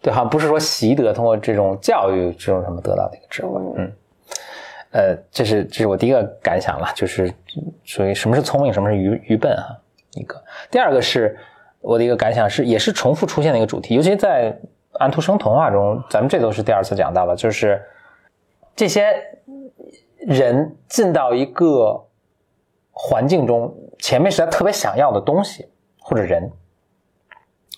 [0.02, 3.94] 对，好像不是说习得通过这种教育这种什么得到的一个智慧，嗯，
[4.92, 7.34] 呃，这是这是我第一个感想了，就是
[7.84, 9.78] 属于什么是聪明，什么是愚愚笨啊，
[10.16, 10.42] 一个。
[10.70, 11.38] 第二个是
[11.80, 14.54] 我的一个感想是，也是重复出现的一个主题，尤其在
[15.00, 17.82] 安徒生童话中，咱们这都是第二次讲到了，就是
[18.76, 19.16] 这些
[20.18, 22.06] 人进到一个
[22.92, 25.70] 环境中，前面是他特别想要的东西，
[26.02, 26.52] 或者人，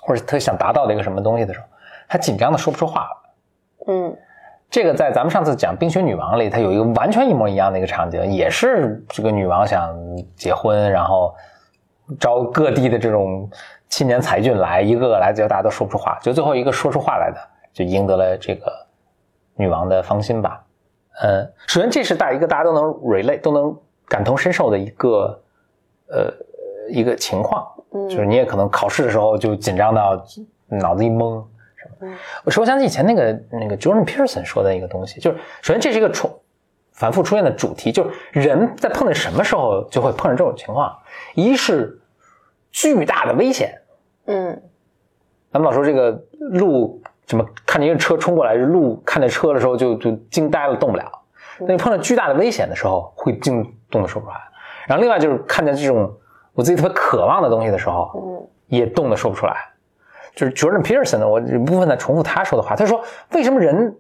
[0.02, 1.66] 或者特别想达到的一个什么东西的时候，
[2.10, 3.94] 他紧张的说不出话来。
[3.94, 4.18] 嗯
[4.74, 9.96] 这个在咱们上次讲《冰雪女王》里，它有一个完全一模一样的一个场景，也是这个女王想
[10.36, 11.32] 结婚，然后
[12.20, 13.48] 招各地的这种
[13.88, 17.38] 青年才俊来，一个个来，结果大家都说不出话，就最后一个说出话来的，
[17.72, 18.66] 就赢得了这个
[19.58, 20.66] 女王的芳心吧。
[21.22, 25.40] 嗯，首先这是大一个大家都能 relate 都能感同身受的一个
[26.08, 26.34] 呃
[26.90, 30.20] 一个情况，嗯，就是你也可能考试的时候就紧张到
[30.66, 31.46] 脑子一懵。
[32.02, 36.40] 嗯我说，我想起以前那个那个 Jordan Peterson 说的一个东西，就是首先这是一个重
[36.92, 40.96] 反复出现的主题，就是人在碰见什么时候就会碰上这种情况，
[41.34, 42.00] 一是
[42.72, 43.80] 巨大的危险，
[44.26, 44.62] 嗯
[45.52, 51.12] 咱们老说这个路什么看见一个车冲过来，路看见车的时候就就惊呆了，动不了。
[51.60, 54.40] 那你碰到巨大的危险的时候，会惊动的说不出来。
[54.88, 56.12] 然后另外就是看见这种
[56.54, 59.73] 我自己特别渴望的东西的时候，嗯也动的说不出来。
[60.36, 62.76] 就是 Jordan Peterson 呢，我一部分在重复他说的话。
[62.76, 63.96] 他说，为什么人，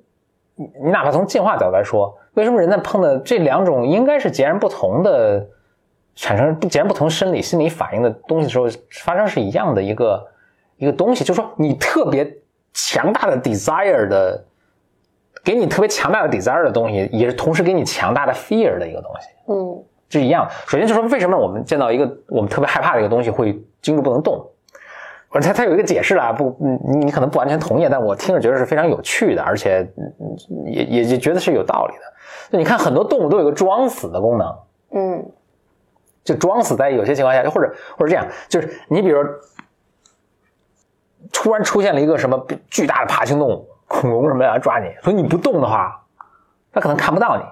[0.55, 5.45] 你你哪怕从进化角度来说，为什么人在碰到这两种应该是截然不同的，
[6.15, 8.67] 产生截然不同生理心理反应的东西的时候，
[9.03, 10.27] 发生是一样的一个
[10.77, 12.35] 一个东西，就是说你特别
[12.73, 14.43] 强大的 desire 的，
[15.43, 19.27] 给你特别强大的 desire 的东西，也是同时给你强大的 fear 的一个东西。
[19.47, 20.47] 嗯这是一样。
[20.67, 24.45] 首先就说为什么我们见到一个我们特别害怕的一个东西会惊住不能动，
[25.33, 32.01] 而他他有一个解释啦，不，嗯你你可能不完全同意，但我听着觉得是非常有趣的，而且嗯也也也觉得是有道理的。
[32.51, 34.55] 就你看很多动物都有个装死的功能，
[34.91, 35.31] 嗯
[36.23, 39.21] 就装死在有些情况下，或者或者这样，就是你比如
[41.31, 45.99] 突然出现了一个什么巨大的爬行动物，恐龙什么的来抓你，所以你不动的话，
[46.71, 47.43] 它可能看不到你。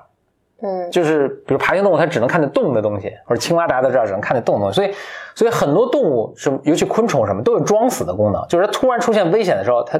[0.61, 0.91] 嗯。
[0.91, 4.93] 就是比如爬行动物，它只能看见动的东西，或者青蛙大家都知道只能看见动的东西，所以
[5.35, 9.99] 所以很多动物是，尤其昆虫什么都有装死的功能，就是它突然出现危险的时候，它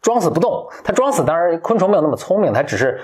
[0.00, 0.66] 装死不动。
[0.82, 3.00] 它装死，当然昆虫没有那么聪明，它只是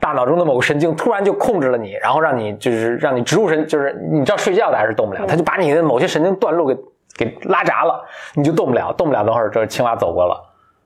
[0.00, 6.76] 大脑中的某个神经突然就控制了你，然后让你就是让你植入神，就是你知道睡觉的还是动不了，它就把你的某些神经断路给
[7.16, 8.02] 给拉闸了，
[8.34, 9.24] 你就动不了，动不了。
[9.24, 10.40] 等会儿这青蛙走过了，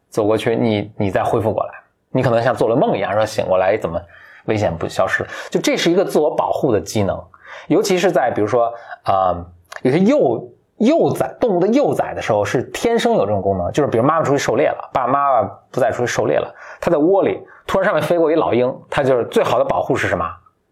[0.09, 1.75] 走过去，你你再恢复过来，
[2.11, 4.01] 你可能像做了梦一样，说醒过来怎么
[4.47, 5.29] 危险不消失了？
[5.51, 7.23] 就这是一个自我保护的机能，
[7.69, 8.67] 尤其是在比如说
[9.05, 9.47] 啊、呃
[9.83, 20.25] 有些幼幼崽动物的幼崽的时候，是天生有这种功能，就是比如妈妈出去狩猎了，爸爸妈妈不再出去狩猎了，它在窝里突然上面飞过一老鹰，它就是最好的保护是什么？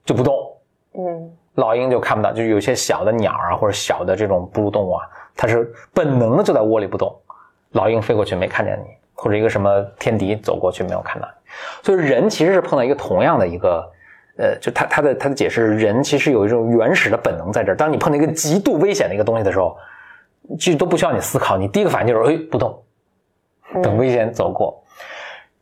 [0.05, 0.35] 就不动。
[0.99, 5.05] 嗯老鹰就看不到，就有些小的鸟啊，或者小的这种哺乳动物啊，
[5.37, 7.15] 它是本能的就在窝里不动。
[7.73, 8.89] 老鹰飞过去没看见你，
[9.21, 13.87] 或者一个什么天敌走过去没有看到你，所以人其实是碰到一个同样的一个，
[14.39, 17.77] 呃，就他他的他的解释，人其实有一种原始的本能在这儿。
[17.77, 19.77] 当你碰到一个极度危险的一个东西的时候，
[20.59, 22.83] 其实都不需要你思考，你第一个反应就是哎不动，
[23.83, 24.83] 等危险走过。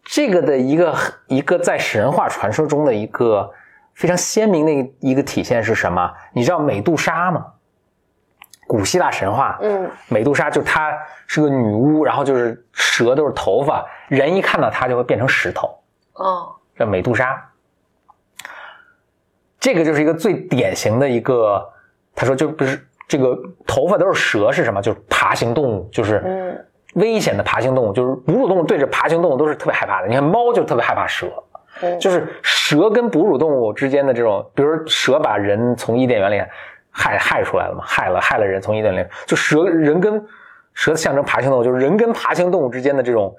[0.05, 0.94] 这个的一个
[1.27, 3.51] 一个在神话传说中的一个
[3.94, 6.11] 非常鲜明的一个一个体现是什么？
[6.33, 7.44] 你知道美杜莎吗？
[8.68, 10.92] 古希腊神话，嗯美杜莎就她
[11.26, 15.74] 是个女巫，然后就是蛇都是头发，人一看到她就会变成石头，
[16.12, 17.42] 哦这美杜莎。
[19.59, 21.61] 这个就是一个最典型的一个，
[22.14, 24.81] 他说就不是这个头发都是蛇是什么？
[24.81, 30.07] 就是爬行动物，就是嗯危险的爬行动物，就是哺乳动物对着爬行动物都是特别害怕的。
[30.07, 31.26] 你看猫就特别害怕蛇，
[31.83, 36.40] 嗯就是蛇跟哺乳动物之间的这种，比如蛇把人从伊甸园里
[36.98, 40.20] 害害出来了嘛，害了害了人从一点零，就蛇人跟
[40.74, 43.32] 蛇象征爬行动物，就是人跟爬行动物之间的这种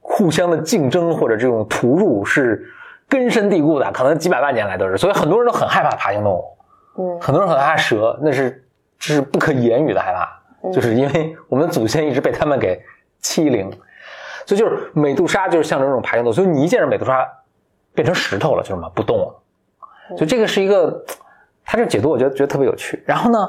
[0.00, 2.68] 互相的竞争或者这种屠戮是
[3.08, 6.44] 根深蒂固的，可能几百万年来都是，所以很多人都很害怕爬行动物。
[6.98, 7.20] 嗯。
[7.20, 8.64] 很多人很害怕蛇，那是
[8.98, 12.82] 这是不可言语的害怕，就是因为我们的祖先一直被他们给
[13.20, 13.70] 欺凌，
[14.44, 17.26] 所以就是美杜莎就是象征这种爬行动物，所以你一见着美杜莎
[17.94, 19.42] 变成石头了，就是什么不动了，
[20.16, 21.04] 所以这个是一个，
[21.70, 23.00] 他这解读我觉得觉得特别有趣。
[23.06, 23.48] 然后呢，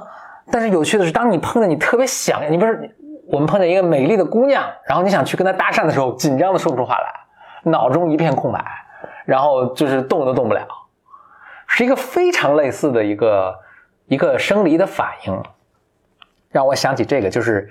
[0.52, 8.64] 但是有趣的是，当你碰见你特别想，你不是我们碰见一个美丽的姑娘，然后你想去跟她搭讪的时候，紧张的说不出话来，脑中一片空白，
[9.26, 10.68] 然后就是动都动不了。
[11.66, 13.56] 是一个非常类似的一个
[14.06, 15.44] 一个生理的反应，
[16.52, 17.68] 让我想起这个，就是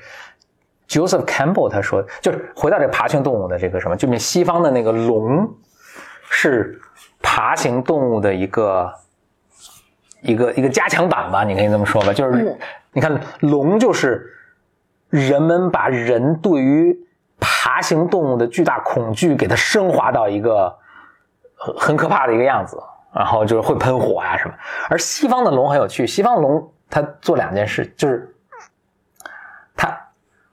[0.89, 5.49] Joseph Campbell 他说，就是回到这爬行动物的这个什么，就是西方的那个龙
[6.29, 6.81] 是
[7.23, 8.93] 爬行动物的一个
[10.23, 12.13] 一个一个加强版吧，你可以这么说吧。
[12.13, 12.59] 就是、嗯
[12.93, 14.29] 你看龙就是
[15.11, 16.99] 人们把人对于
[17.39, 20.77] 爬行动物的巨大恐惧给它升华到一个
[21.55, 22.77] 很很可怕的一个样子，
[23.15, 24.55] 然后就是会喷火呀、什么。
[24.89, 28.35] 而西方的龙很有趣，西方的龙它做两件事，就是
[29.77, 29.97] 它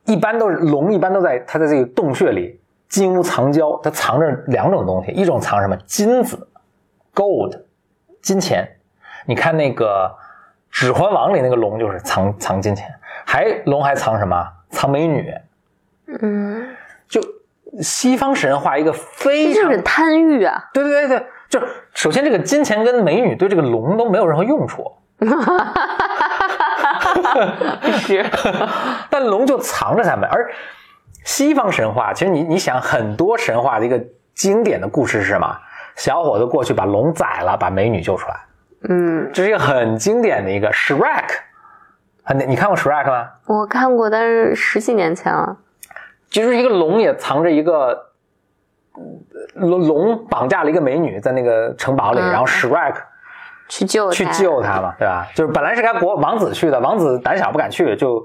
[0.06, 6.48] 一般都是龙，一般都在它在这个洞穴里金屋藏娇，它藏着两种东西，一种藏什么金子
[7.16, 7.60] ，gold，
[8.22, 8.77] 金钱。
[9.28, 10.10] 你看那个
[10.76, 12.88] 《指环王》里那个龙就是藏藏金钱，
[13.26, 14.48] 还龙还藏什么？
[14.70, 15.34] 藏美女。
[16.22, 16.76] 嗯，
[17.10, 17.22] 就
[17.82, 20.70] 西方神话一个非常就是贪欲啊。
[20.74, 21.62] 对对对对，就
[21.94, 24.90] 首先这个金钱跟美女对这个龙都没有任何用处，
[28.00, 28.26] 是，
[29.12, 30.30] 但龙就藏着他们。
[30.30, 30.50] 而
[31.26, 34.02] 西方神话，其实你你想，很多神话的一个
[34.34, 35.58] 经典的故事是什么？
[35.98, 38.40] 小伙子过去把龙宰了，把美女救出来，
[38.84, 41.30] 嗯，这是一个很经典的一个 Shrek，
[42.24, 43.30] 很，你你看过 Shrek 吗？
[43.46, 45.58] 我看过，但是十几年前了。
[46.30, 48.12] 就是一个龙也藏着一个
[49.56, 52.96] 呃龙，龙绑架了一个美女在那个城堡里，嗯然后 Shrek
[53.70, 55.28] 去救去救她嘛，对吧？
[55.34, 58.20] 就是本来是该国王子去的，王子胆小不敢去，就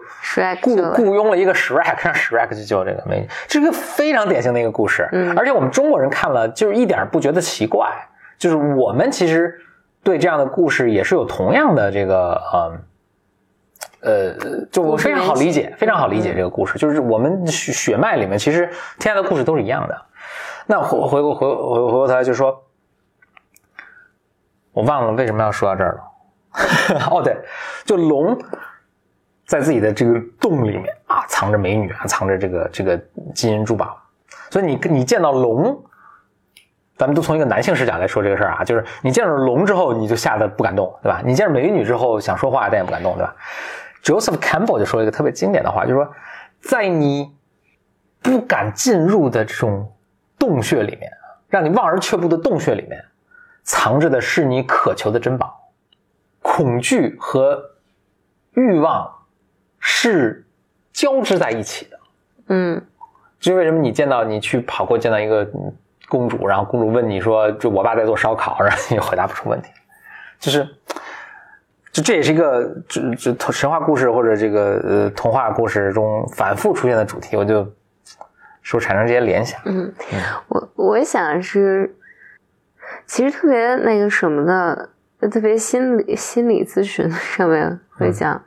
[0.63, 5.09] 雇雇佣了一个 Shrek，让 Shrek 去救这个美女，这是个非常典型的一个故事。
[5.13, 7.89] 嗯而且我们中国人看了就是一点不觉得奇怪，
[8.37, 9.57] 就是我们其实
[10.03, 12.79] 对这样的故事也是有同样的这个呃。
[14.05, 14.35] 呃，
[14.73, 20.03] 就我非常好理解，非常好理解嗯这个故事，就是我们血血脉里面其实天下的故事都是一样的。
[20.67, 22.65] 那回回过回回回过头来就说，
[24.73, 27.07] 我忘了为什么要说到这儿了。
[27.13, 27.39] 哦，对，
[27.85, 28.37] 就龙
[29.47, 33.01] 在自己的这个洞里面啊，藏着美女啊，藏着这个这个
[33.33, 33.97] 金银珠宝，
[34.51, 35.81] 所以你你见到龙，
[36.97, 41.21] 咱们都从一个男性视角来说这个事儿啊，就是你见着龙之后，你就吓得不敢动，对吧？
[41.25, 43.35] 你见着美女之后想说话，但也不敢动，对吧
[44.03, 46.13] ？Joseph Campbell 就说了一个特别经典的话，就是说，
[46.61, 47.35] 在你
[48.21, 49.91] 不敢进入的这种
[50.39, 51.11] 洞穴里面，
[51.49, 53.05] 让你望而却步的洞穴里面，
[53.63, 55.59] 藏着的是你渴求的珍宝。
[56.41, 57.63] 恐惧和
[58.55, 59.09] 欲望
[59.79, 60.45] 是
[60.93, 61.99] 交织在一起的。
[62.49, 62.85] 嗯
[63.39, 65.73] 这是为什么你见到你去跑过见到一个嗯
[66.13, 69.71] 公主，然后公主问你说：“就我爸在做烧烤。”然后你回答不出问题，
[70.39, 70.69] 就是，
[71.91, 77.67] 就这也是一个这这神话故事或者这个呃童话故事中反复出现的主题，我就
[78.61, 79.59] 说产生这些联想。
[79.65, 79.91] 嗯，
[80.49, 81.97] 我我想是，
[83.07, 84.91] 其实特别那个什么的，
[85.31, 88.39] 特别心理心理咨询上面会讲，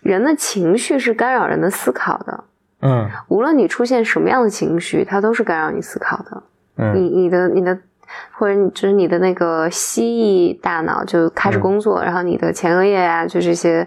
[0.00, 2.44] 人的情绪是干扰人的思考的。
[2.82, 6.42] 嗯无论你出现什么样的情绪，它都是干扰你思考的。
[6.76, 7.78] 你嗯你的你的，
[8.32, 13.86] 或者你就是你的那个蜥蜴大脑就开始嗯工作，然后你的前额叶啊，就这些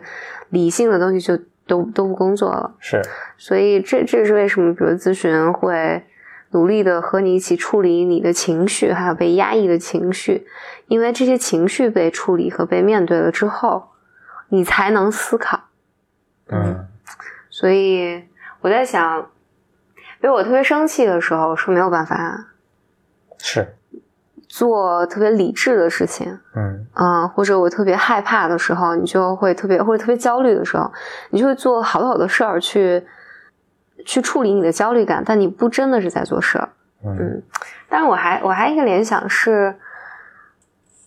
[0.50, 2.76] 理性的东西就都都不工作了。
[2.80, 3.02] 是
[3.38, 6.04] 所以这这是为什么，比如咨询会
[6.52, 10.46] 努力的和你一起处理你的情绪，还有被压抑的情绪，
[10.88, 13.89] 因为这些情绪被处理和被面对了之后，
[14.50, 15.62] 你才能思考。
[16.50, 16.88] 嗯
[17.50, 18.24] 所以
[18.62, 19.30] 我在想，
[20.19, 22.48] 比如我特别生气的时候是没有办法
[23.45, 23.75] 是。
[24.47, 26.86] 做特别理智的事情，嗯。
[26.93, 30.91] 嗯，或者我特别害怕的时候，你就会特别或者特别焦虑的时候，
[31.32, 33.03] 你就会做好多好多事儿去
[34.06, 36.69] 去处理你的焦虑感，但你不真的是在做事儿。
[37.03, 37.41] 嗯。
[37.89, 39.75] 但是我还我还一个联想是，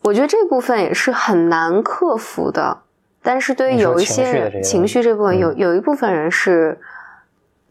[0.02, 2.78] 我觉得这部分也是很难克服的。
[3.22, 6.78] 但是对于有一些情绪这个情绪这部分，嗯有有一部分人是，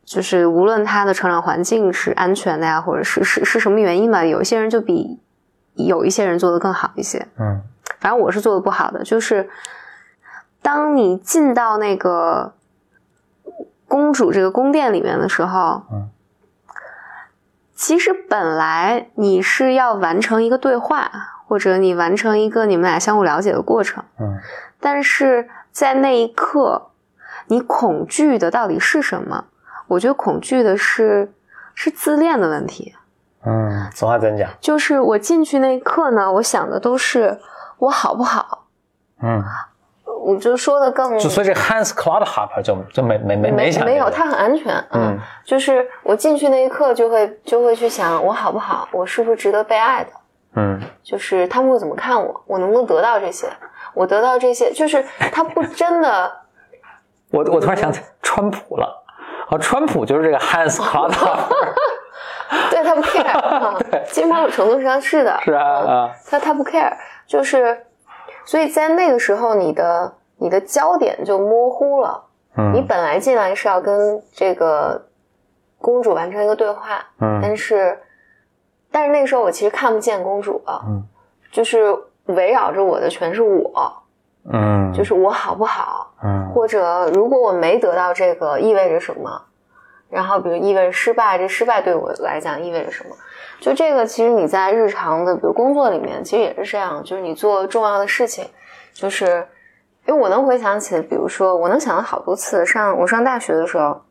[0.05, 5.19] 就是无论他的成长环境是安全的呀，或者是是是什么原因吧，有一些人就比
[5.73, 7.27] 有一些人做的更好一些。
[7.39, 7.61] 嗯
[7.99, 9.49] 反正我是做的不好的，就是
[10.61, 12.53] 当你进到那个
[13.87, 16.09] 公主这个宫殿里面的时候，嗯，
[17.73, 21.11] 其实本来你是要完成一个对话，
[21.47, 24.39] 或者你完成一个你们俩相互了解的过程，嗯
[24.79, 26.89] 但是在那一刻，
[27.47, 29.45] 你恐惧的到底是什么？
[29.87, 31.31] 我觉得恐惧的是
[31.73, 32.95] 是自恋的问题。
[33.45, 34.49] 嗯，此话怎讲？
[34.59, 37.39] 就是我进去那一刻呢，我想的都是
[37.77, 38.65] 我好不好，
[39.21, 39.43] 嗯，
[40.25, 44.73] 我就说的更就所以这 Hans Clodhopper 就就没没没没没有，想这个它很安全。
[44.91, 50.09] 嗯，就是我进去那一刻就会就会去想我好不好，我是不是值得被爱的？
[50.57, 53.47] 嗯就是他们会怎么看我，我能不能得到这些？
[53.93, 56.31] 我得到这些，就是他不真的，
[57.29, 59.04] 我我突然想起川普了。
[59.49, 61.73] 哦，川普就是这个 Hans Cloudhopper，
[62.71, 63.77] 对他不 care，啊
[64.07, 66.91] 其实某种程度上是的，是啊他他不 care，
[67.27, 67.85] 就是，
[68.45, 72.23] 所以在那个时候，你的你的焦点就模糊了。
[72.57, 72.73] 嗯。
[72.73, 75.05] 你嗯本来进来是要跟这个
[75.77, 77.39] 公主完成一个对话，嗯。
[77.41, 77.99] 但是
[78.91, 81.03] 但是那个时候我其实看不见公主了，嗯。
[81.51, 83.93] 就是围绕着我的全是我，
[84.51, 89.41] 嗯，就是我好不好，嗯或者如果我没得到这个意味着什么，
[90.09, 93.15] 然后比如意味着失败，这失败对我来讲意味着什么？
[93.61, 98.45] 就这个，其实你在日常的比如工作里面，其实也是这样，就是你做重要的事情，
[98.93, 99.47] 就是
[100.05, 104.01] 因为我能回想起，比如说我能想到好多次，上我上大学的时候，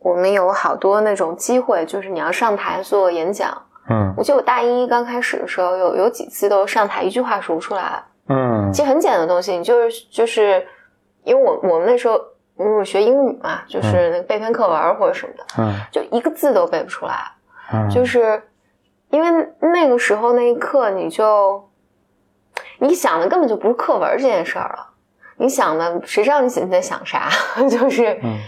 [0.00, 3.62] 我们有好多那种机会，就是你要上台做演讲。
[3.88, 10.66] 嗯我记得我大一刚开始的时候，有有几次都上台一句话说不出来，嗯其实很简单的东西，你就是就是，
[11.26, 12.14] 因为我我们那时候
[12.56, 15.74] 因为我学英语嘛，就是那个背篇课文或者什么的，嗯。
[15.92, 17.32] 就一个字都背不出来，
[17.72, 18.42] 嗯，就是
[19.10, 21.68] 因为那个时候那一刻你就
[22.78, 24.86] 你想的根本就不是课文这件事儿了，
[25.36, 27.28] 你想的谁知道你你在想啥？
[27.68, 28.38] 就是嗯。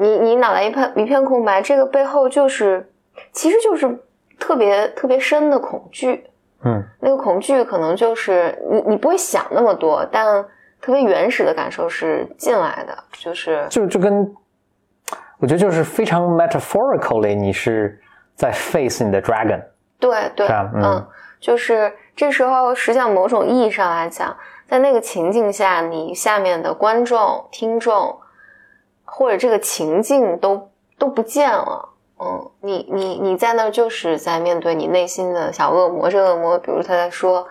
[0.00, 2.88] 你你脑袋一片一片空白，这个背后就是
[3.32, 3.98] 其实就是
[4.38, 6.24] 特别特别深的恐惧。
[6.62, 6.84] 嗯。
[7.00, 10.44] 那个恐惧可能就是你你不会想那么多，但
[10.88, 14.34] 特别原始的感受是进来的，就是就就跟
[15.36, 18.00] 我觉得就是非常 metaphorically，你是
[18.34, 19.62] 在 face 你的 dragon，
[20.00, 21.06] 对对嗯，
[21.38, 24.34] 就是这时候实际上某种意义上来讲，
[24.66, 28.18] 在那个情境下，你下面的观众、听众
[29.04, 31.86] 或者这个情境都都不见了。
[32.18, 37.46] 嗯，你你你在那儿就是在面对你内心的小恶魔，这个恶魔，比如他在说，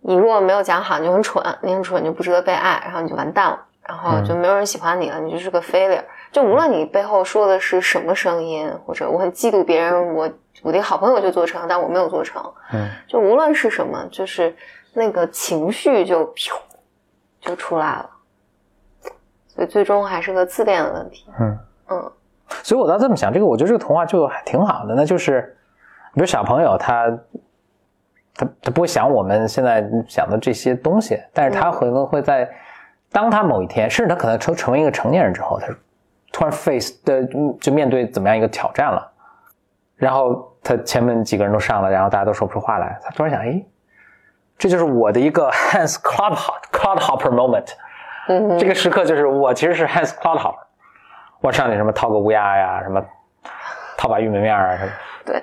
[0.00, 6.02] 你如果没有讲好，你就很蠢，你很蠢，你就不值得被爱，然后你就完蛋了，然后就没有人喜欢你了，你就是个 failure。
[6.32, 10.30] 就无论你背后说的是什么声音，或者我很嫉妒别人，我
[10.62, 12.42] 我的好朋友就做成，但我没有做成，
[12.72, 14.54] 嗯就无论是什么，就是
[14.94, 16.52] 那个情绪就噗
[17.40, 18.10] 就出来了，
[19.48, 21.26] 所以最终还是个自恋的问题。
[21.40, 21.58] 嗯。
[21.90, 22.12] 嗯
[22.64, 25.56] 所以我倒这么想，这个我觉得这个童话就还挺好的，那就是，
[26.14, 27.06] 比如小朋友他，
[28.40, 32.48] 他他不会想我们现在想的这些东西，但是他可能会在，
[33.12, 35.66] 当他某一天，甚至他可能成成为一个成年人之后，他
[36.32, 37.22] 突然 face 的
[37.60, 39.12] 就面对怎么样一个挑战了，
[39.96, 43.62] 然后他前面几个人都上了，然后大家都说不出话来，他突然想，哎，
[44.56, 47.66] 这就是我的一个 Hans Cloudhopper Cloudhopper moment。
[48.28, 50.54] 嗯这个时刻就是我其实是 Hans Cloudhopper，
[51.40, 53.04] 我上去什么掏个乌鸦呀，什么
[53.96, 54.92] 掏把玉米面啊，什么，
[55.26, 55.42] 对，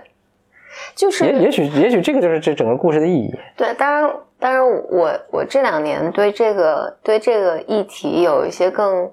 [0.98, 3.34] 就是也也许也许这个就是这整个故事的意义。
[3.56, 9.12] 对，当然，当然我，我这两年对这个对这个议题有一些更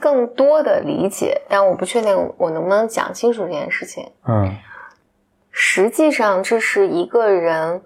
[0.00, 4.04] 更多的理解，但我不确定我能不能讲清楚这件事情。
[4.26, 4.52] 嗯
[5.50, 7.82] 实际上，这是一个人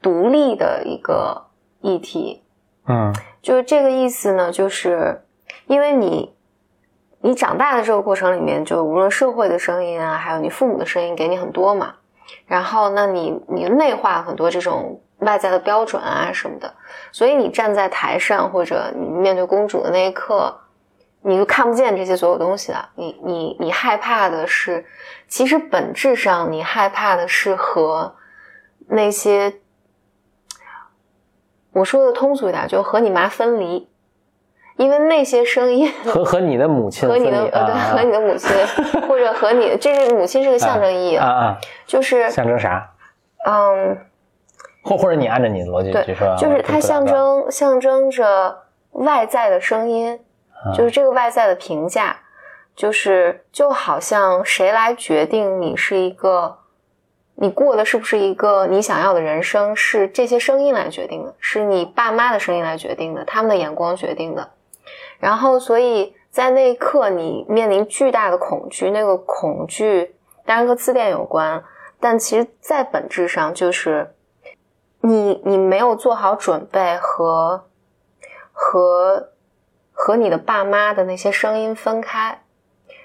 [0.00, 1.46] 独立的一个
[1.80, 2.42] 议题，
[2.86, 3.12] 嗯
[3.42, 5.22] 就是这个意思呢，就是
[5.66, 6.32] 因为你
[7.20, 11.94] 你长大的这个过程里面，就无论社会的声音啊，还有你父母的声音给你很多嘛，
[12.46, 16.72] 然后那你你内化很多这种外在的标准啊什么的，
[17.12, 20.56] 所以你站在台上或者你面对公主的那一刻，
[21.22, 22.90] 你就看不见这些所有东西了。
[22.94, 24.84] 你你你害怕的是，
[25.28, 28.16] 其实本质上你害怕的是和
[28.88, 29.60] 那些。
[31.72, 33.86] 我说的通俗一点，就和你妈分离，
[34.76, 38.50] 因为那些声音和和你的母亲和你的呃对，啊和你的母亲，
[39.08, 42.92] 或者和你，这是母亲是个象征意义，啊啊，就是象征啥？
[43.46, 43.96] 嗯，
[44.82, 50.18] 或或者你按照你的逻辑对去说，就是它象征象征着外在的声音，
[50.66, 52.14] 嗯就是这个外在的评价，
[52.74, 56.58] 就是就好像谁来决定你是一个，
[57.36, 64.50] 你过的是不是一个你想要的人生，是这些声音来决定的，是你爸妈的声音来决定的，他们的眼光决定的。
[65.18, 70.14] 然后，所以在那一刻，你面临巨大的恐惧，那个恐惧
[70.44, 71.64] 当然和自恋有关，
[71.98, 74.14] 但其实在本质上就是
[75.00, 77.64] 你你没有做好准备和
[78.52, 79.30] 和
[79.92, 82.42] 和你的爸妈的那些声音分开。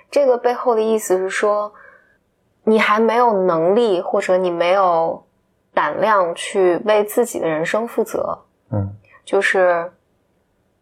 [0.09, 1.73] 这个背后的意思是说，
[2.65, 5.25] 你还没有能力或者你没有
[5.73, 8.39] 胆量去为自己的人生负责。
[8.71, 9.91] 嗯就是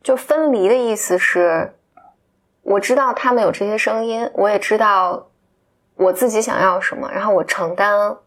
[0.02, 1.74] 就分离的意思是，
[2.62, 5.28] 我知道他们有这些声音，我也知道
[5.96, 8.18] 我自己想要什么，然后我承担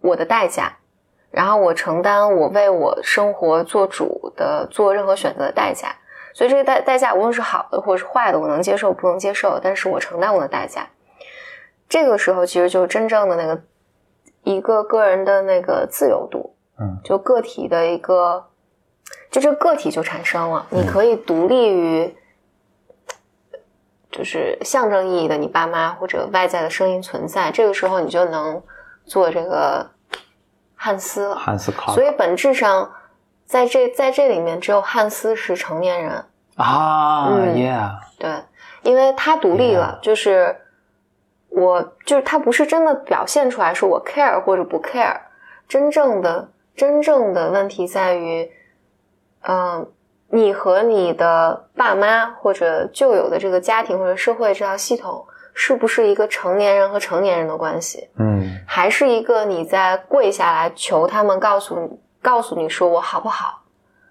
[0.00, 0.78] 我的代价，
[1.30, 5.94] 然后我承担我为我生活做主的做任何选择的代价。
[6.32, 10.86] 所以这个代代价无论是好的或者是坏的，我能接受不能接受，但是我承担我的代价。
[11.88, 13.62] 这个时候其实就是真正的那个
[14.42, 18.44] 一个个人的那个自由度，嗯就个体的一个，
[19.30, 22.16] 就这个个体就产生了，你可以独立于，
[24.10, 28.62] 就是象征意义的你爸妈或者外在的声音存在，这个时候你就能
[29.04, 29.90] 做这个
[30.74, 31.36] 汉斯了。
[31.36, 32.90] 汉斯卡所以本质上，
[33.44, 36.24] 在这在这里面，只有汉斯是成年人，
[36.56, 37.28] 啊。
[37.28, 38.42] 嗯，Yeah，对，
[38.82, 40.56] 因为他独立了，就是
[41.50, 45.20] 我就是他不是真的表现出来说我 care 或者不 care，
[45.68, 48.50] 真正的真正的问题在于，
[49.42, 49.86] 嗯、
[50.28, 55.24] 你和你的爸妈或者旧有的这个家庭或者社会这套系统，
[55.54, 58.08] 是不是一个成年人和成年人的关系？
[58.18, 63.62] 嗯还是一个你在跪下来求他们告诉你，告诉你说我好不好？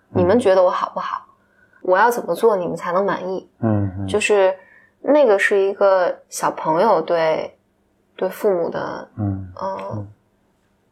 [0.09, 1.25] 你们觉得我好不好？
[1.81, 3.49] 我要怎么做你们才能满意？
[3.59, 4.55] 嗯嗯，就是
[5.01, 7.55] 那个是一个小朋友对
[8.15, 10.07] 对父母的，嗯，嗯，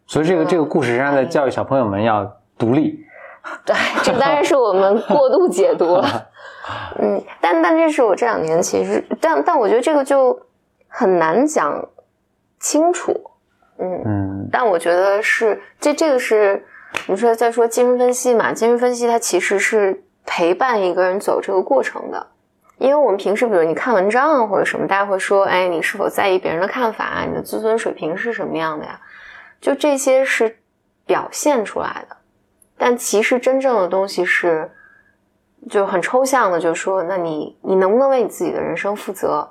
[0.05, 3.03] 所以这个这个故事实际上在教育小朋友们要独立。
[3.65, 6.29] 对，这当然是我们过度解读了。
[6.99, 10.39] 嗯，但但这是我这两年其实，但但我觉得这个就
[10.87, 11.89] 很难讲
[12.59, 13.11] 清楚。
[13.79, 16.65] 嗯，嗯但我觉得是这这个是
[17.07, 18.53] 你说在说精神分析嘛？
[18.53, 22.27] 精神分析它其实是陪伴一个人走这个过程的。
[22.77, 27.23] 因为我们平时，比如你看文章啊或者什么，大家会说，哎，你是否在意别人的看法啊？
[27.25, 28.99] 你的自尊水平是什么样的呀？
[29.61, 30.57] 就这些是
[31.05, 32.15] 表现出来的，
[32.77, 34.71] 但其实真正的东西是
[35.69, 39.49] 就很抽象的，就是说，那你你能不能为你自己的人生负责？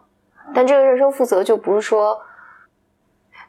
[0.55, 2.21] 但这个人生负责就不是说，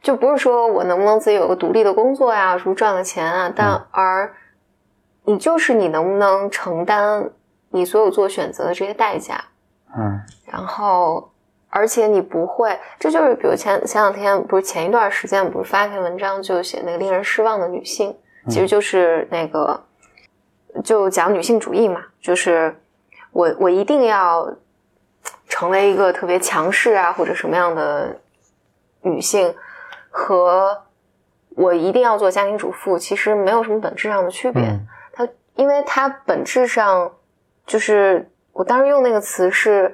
[0.01, 4.33] 就不是说我能不能自己有个独立的工作呀，什么赚了钱啊，但而
[5.25, 7.29] 你就是你能不能承担
[7.69, 9.43] 你所有做选择的这些代价？
[9.97, 11.31] 嗯然后，
[11.69, 18.15] 而且你不会，这就是比如前前两天不是前一段时间不是发一篇文章，就写那个令人失望的女性，
[18.49, 19.83] 其实就是那个
[20.83, 22.75] 就讲女性主义嘛，就是
[23.31, 24.53] 我我一定要
[25.47, 28.19] 成为一个特别强势啊或者什么样的
[29.01, 29.53] 女性，
[30.09, 30.83] 和
[31.55, 34.63] 我一定要做家庭主妇，其实没有什么本质上的区别。
[34.63, 37.13] 嗯它因为它本质上
[37.67, 39.93] 就是我当时用那个词是，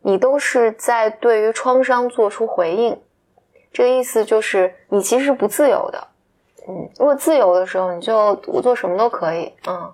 [0.00, 2.98] 你都是在对于创伤做出回应，
[3.70, 6.08] 这个意思就是你其实是不自由的，
[6.68, 9.92] 嗯，如果自由的时候，你就我做什么都可以，嗯，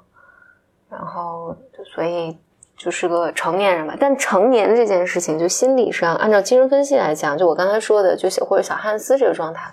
[0.89, 1.57] 然后
[1.95, 2.39] 所以
[2.77, 9.73] 就是个成年人吧，但成年这件事情，就心理上按照精神分析来讲，就我刚才说的，就小或者小汉斯这个状态，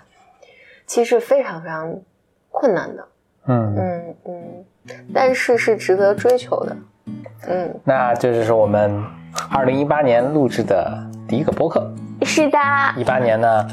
[0.86, 1.94] 其实非常非常
[2.50, 3.08] 困难的，
[3.46, 4.64] 嗯，嗯嗯，
[5.14, 6.76] 但是是值得追求的，
[7.46, 9.04] 嗯，那这就是我们
[9.52, 11.88] 二零一八年录制的第一个播客。
[12.22, 12.58] 是的，
[12.96, 13.68] 一八年呢，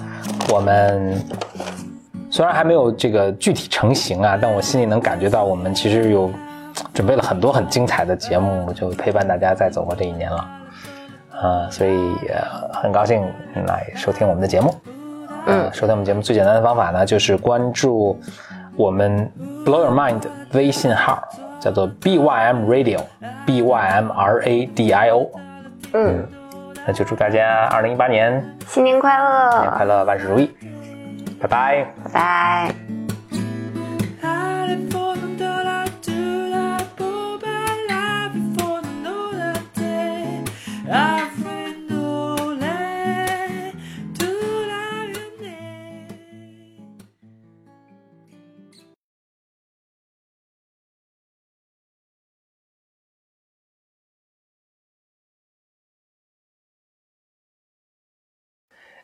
[0.53, 1.19] 我们
[2.36, 6.29] 虽然还没有这个具体成型啊，但我心里能感觉到，我们其实有
[6.93, 10.45] 准备了很多很精彩的节目，就陪伴大家再走过这一年了。
[11.41, 13.23] 啊、所以呃很高兴
[13.67, 14.75] 来收听我们的节目。
[15.45, 18.19] 嗯收听我们节目最简单的方法呢，就是关注
[18.75, 19.31] 我们
[19.63, 20.21] Blow Your Mind
[20.51, 21.23] 微信号，
[21.61, 25.31] 叫做 BYM Radio，B Y M R A D I O。
[25.93, 26.27] 嗯，
[26.86, 30.51] 那就祝大家二零一八年新年快乐新年快，乐，万事如意，
[31.39, 31.93] 拜拜。
[32.03, 32.75] 拜拜。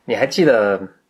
[0.05, 1.00] 你还记得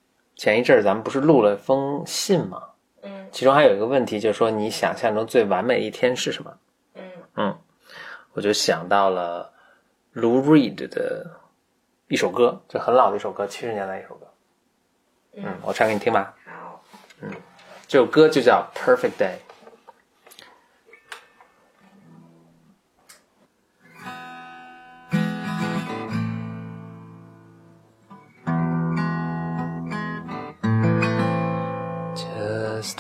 [0.41, 2.63] 前一阵儿咱们不是录了封信吗？
[3.03, 6.57] 嗯其中还有一个问题，就是说你想象中最完美一天是什么？
[6.95, 7.03] 嗯
[7.35, 7.57] 嗯，
[8.33, 9.53] 我就想到了
[10.15, 11.29] Lou Reed 的
[12.07, 14.27] 一首歌，就很老的一首歌，七十年代一首歌。
[15.33, 16.33] 嗯，我唱给你听吧。
[16.43, 16.83] 好，
[17.87, 19.35] 这首歌就叫《Perfect Day》。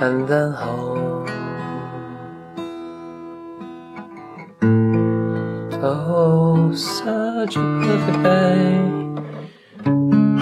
[0.00, 1.26] and then home.
[5.82, 8.78] Oh, such a perfect day.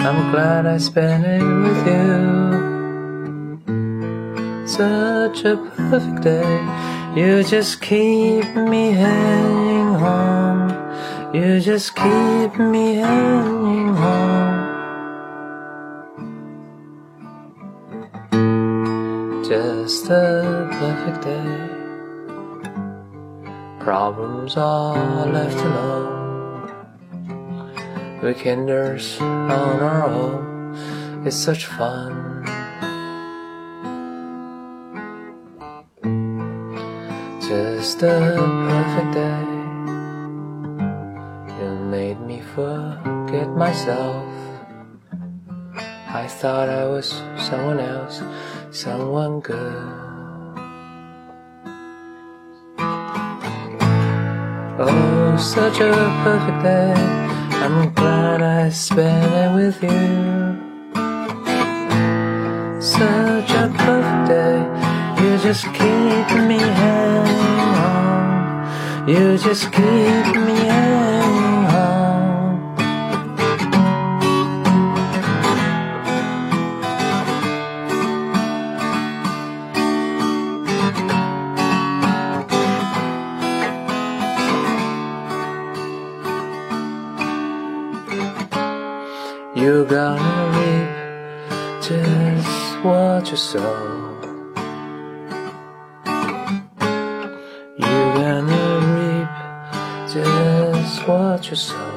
[0.05, 2.45] I'm glad I spent it with you.
[4.67, 6.59] Such a perfect day.
[7.15, 11.33] You just keep me hanging on.
[11.33, 14.24] You just keep me hanging on.
[19.95, 21.69] Just the perfect day.
[23.79, 26.69] Problems are left alone.
[28.21, 31.23] Weekenders on our own.
[31.25, 32.43] It's such fun.
[37.39, 38.35] Just the
[38.67, 39.45] perfect day.
[41.57, 44.25] You made me forget myself.
[46.09, 48.21] I thought I was someone else,
[48.75, 49.55] someone good.
[54.77, 55.93] Oh, such a
[56.25, 56.93] perfect day.
[57.63, 60.59] I'm glad I spent it with you.
[62.81, 64.59] Such a perfect day.
[65.23, 69.07] You just keep me hanging on.
[69.07, 71.14] You just keep me hanging
[93.35, 94.15] what you sow.
[97.77, 98.63] You're gonna
[98.95, 99.33] reap
[100.13, 101.94] just what you sow.